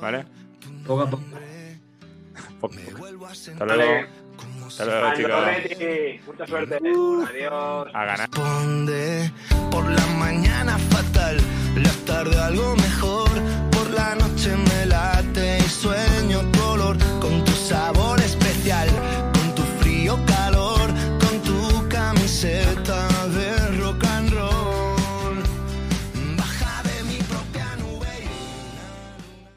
¿Vale? 0.00 0.26
Poco 0.86 1.02
a 1.02 1.10
poco. 1.10 1.24
Hasta 3.30 3.64
luego. 3.64 4.06
Hasta 4.66 4.84
luego, 4.84 5.14
chicos. 5.14 6.26
Mucha 6.26 6.46
suerte. 6.46 6.76
Adiós. 6.76 7.88
A 7.94 8.04
ganar. 8.04 8.28
por 9.70 9.88
la 9.88 10.06
mañana 10.18 10.76
fatal, 10.76 11.38
la 11.76 11.92
tarde 12.04 12.38
algo 12.38 12.74
mejor 12.76 13.65
me 14.54 14.86
late 14.86 15.58
y 15.58 15.68
sueño 15.68 16.40
color 16.52 16.96
con 17.20 17.44
tu 17.44 17.52
sabor. 17.52 18.05